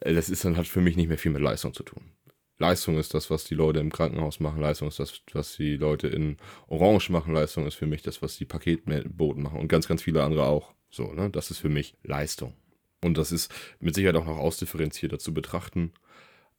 Äh, 0.00 0.14
das 0.14 0.30
ist 0.30 0.44
dann 0.44 0.56
halt 0.56 0.68
für 0.68 0.80
mich 0.80 0.96
nicht 0.96 1.08
mehr 1.08 1.18
viel 1.18 1.32
mit 1.32 1.42
Leistung 1.42 1.74
zu 1.74 1.82
tun. 1.82 2.12
Leistung 2.58 2.98
ist 2.98 3.12
das, 3.12 3.30
was 3.30 3.44
die 3.44 3.54
Leute 3.54 3.80
im 3.80 3.92
Krankenhaus 3.92 4.40
machen. 4.40 4.62
Leistung 4.62 4.88
ist 4.88 4.98
das, 4.98 5.20
was 5.32 5.56
die 5.56 5.76
Leute 5.76 6.08
in 6.08 6.38
Orange 6.68 7.10
machen. 7.10 7.34
Leistung 7.34 7.66
ist 7.66 7.74
für 7.74 7.86
mich 7.86 8.02
das, 8.02 8.22
was 8.22 8.36
die 8.36 8.46
Paketboten 8.46 9.42
machen 9.42 9.60
und 9.60 9.68
ganz, 9.68 9.88
ganz 9.88 10.02
viele 10.02 10.22
andere 10.22 10.46
auch. 10.46 10.72
So, 10.90 11.12
ne? 11.12 11.30
Das 11.30 11.50
ist 11.50 11.58
für 11.58 11.68
mich 11.68 11.96
Leistung. 12.02 12.54
Und 13.02 13.18
das 13.18 13.32
ist 13.32 13.52
mit 13.80 13.94
Sicherheit 13.94 14.16
auch 14.16 14.26
noch 14.26 14.38
ausdifferenzierter 14.38 15.18
zu 15.18 15.34
betrachten. 15.34 15.92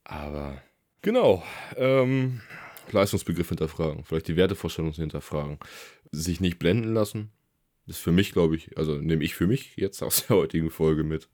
Aber 0.04 0.62
genau, 1.02 1.44
ähm, 1.76 2.42
Leistungsbegriff 2.92 3.50
hinterfragen, 3.50 4.04
vielleicht 4.04 4.28
die 4.28 4.38
Wertevorstellung 4.38 4.94
hinterfragen, 4.94 5.60
sich 6.12 6.40
nicht 6.40 6.60
blenden 6.60 6.94
lassen. 6.94 7.32
Das 7.86 7.98
ist 7.98 8.04
für 8.04 8.12
mich, 8.12 8.34
glaube 8.34 8.58
ich, 8.58 8.78
also 8.78 8.96
nehme 8.96 9.24
ich 9.24 9.34
für 9.34 9.48
mich 9.48 9.78
jetzt 9.78 10.04
aus 10.04 10.28
der 10.28 10.36
heutigen 10.36 10.70
Folge 10.70 11.06
mit. 11.06 11.30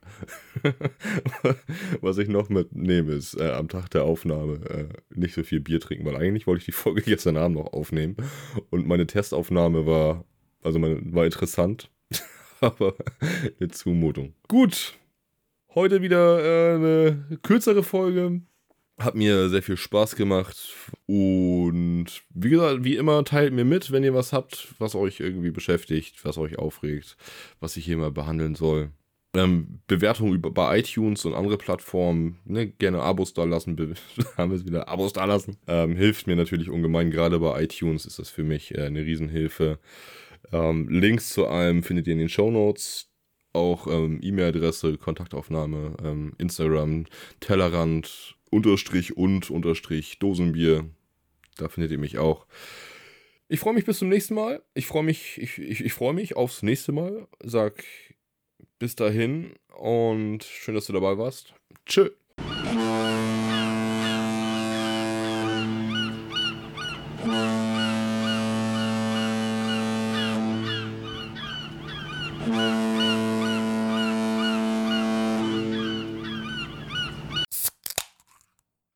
Was 2.01 2.19
ich 2.19 2.27
noch 2.27 2.49
mitnehme, 2.49 3.13
ist 3.13 3.33
äh, 3.39 3.51
am 3.51 3.69
Tag 3.69 3.89
der 3.89 4.03
Aufnahme 4.03 4.63
äh, 4.69 4.87
nicht 5.09 5.33
so 5.33 5.43
viel 5.43 5.59
Bier 5.59 5.79
trinken, 5.79 6.05
weil 6.05 6.15
eigentlich 6.15 6.45
wollte 6.45 6.59
ich 6.59 6.65
die 6.65 6.71
Folge 6.71 7.01
gestern 7.05 7.37
Abend 7.37 7.57
noch 7.57 7.73
aufnehmen. 7.73 8.17
Und 8.69 8.87
meine 8.87 9.07
Testaufnahme 9.07 9.87
war, 9.87 10.25
also 10.61 10.77
meine, 10.77 11.01
war 11.11 11.25
interessant, 11.25 11.89
aber 12.63 12.95
eine 13.59 13.69
Zumutung. 13.69 14.33
Gut, 14.47 14.93
heute 15.75 16.01
wieder 16.01 16.39
äh, 16.43 16.75
eine 16.75 17.39
kürzere 17.43 17.83
Folge. 17.83 18.41
Hat 18.99 19.15
mir 19.15 19.49
sehr 19.49 19.63
viel 19.63 19.75
Spaß 19.75 20.15
gemacht 20.15 20.55
und 21.07 22.05
wie 22.29 22.49
gesagt, 22.49 22.83
wie 22.83 22.95
immer, 22.95 23.23
teilt 23.25 23.51
mir 23.51 23.65
mit, 23.65 23.91
wenn 23.91 24.03
ihr 24.03 24.13
was 24.13 24.33
habt, 24.33 24.75
was 24.77 24.93
euch 24.93 25.19
irgendwie 25.19 25.49
beschäftigt, 25.49 26.23
was 26.23 26.37
euch 26.37 26.59
aufregt, 26.59 27.17
was 27.59 27.75
ich 27.75 27.85
hier 27.85 27.97
mal 27.97 28.11
behandeln 28.11 28.53
soll. 28.53 28.91
Ähm, 29.35 29.79
Bewertungen 29.87 30.39
bei 30.39 30.77
iTunes 30.77 31.25
und 31.25 31.33
andere 31.33 31.57
Plattformen, 31.57 32.37
ne, 32.45 32.67
gerne 32.67 33.01
Abos 33.01 33.33
da 33.33 33.45
lassen, 33.45 33.75
haben 34.37 34.51
wir 34.51 34.57
es 34.57 34.65
wieder, 34.65 34.87
Abos 34.87 35.11
da 35.11 35.25
lassen. 35.25 35.57
Ähm, 35.65 35.95
hilft 35.95 36.27
mir 36.27 36.35
natürlich 36.35 36.69
ungemein, 36.69 37.09
gerade 37.09 37.39
bei 37.39 37.63
iTunes 37.63 38.05
ist 38.05 38.19
das 38.19 38.29
für 38.29 38.43
mich 38.43 38.75
äh, 38.75 38.83
eine 38.83 39.01
Riesenhilfe. 39.01 39.79
Ähm, 40.51 40.89
Links 40.89 41.29
zu 41.29 41.47
allem 41.47 41.83
findet 41.83 42.07
ihr 42.07 42.13
in 42.13 42.19
den 42.19 42.29
Show 42.29 42.51
Notes. 42.51 43.09
Auch 43.53 43.87
ähm, 43.87 44.19
E-Mail-Adresse, 44.21 44.97
Kontaktaufnahme, 44.97 45.95
ähm, 46.03 46.33
Instagram, 46.39 47.05
Tellerrand, 47.39 48.35
Unterstrich 48.49 49.15
und 49.15 49.51
Unterstrich 49.51 50.19
Dosenbier. 50.19 50.85
Da 51.57 51.69
findet 51.69 51.91
ihr 51.91 51.99
mich 51.99 52.17
auch. 52.17 52.47
Ich 53.47 53.59
freue 53.59 53.73
mich 53.73 53.85
bis 53.85 53.99
zum 53.99 54.09
nächsten 54.09 54.33
Mal. 54.33 54.63
Ich 54.73 54.87
freue 54.87 55.03
mich, 55.03 55.37
ich, 55.37 55.59
ich, 55.59 55.85
ich 55.85 55.93
freue 55.93 56.13
mich 56.13 56.35
aufs 56.35 56.63
nächste 56.63 56.91
Mal. 56.91 57.27
Sag 57.43 57.83
bis 58.79 58.95
dahin 58.95 59.53
und 59.77 60.43
schön, 60.43 60.73
dass 60.73 60.87
du 60.87 60.93
dabei 60.93 61.17
warst. 61.17 61.53
Tschö. 61.85 62.09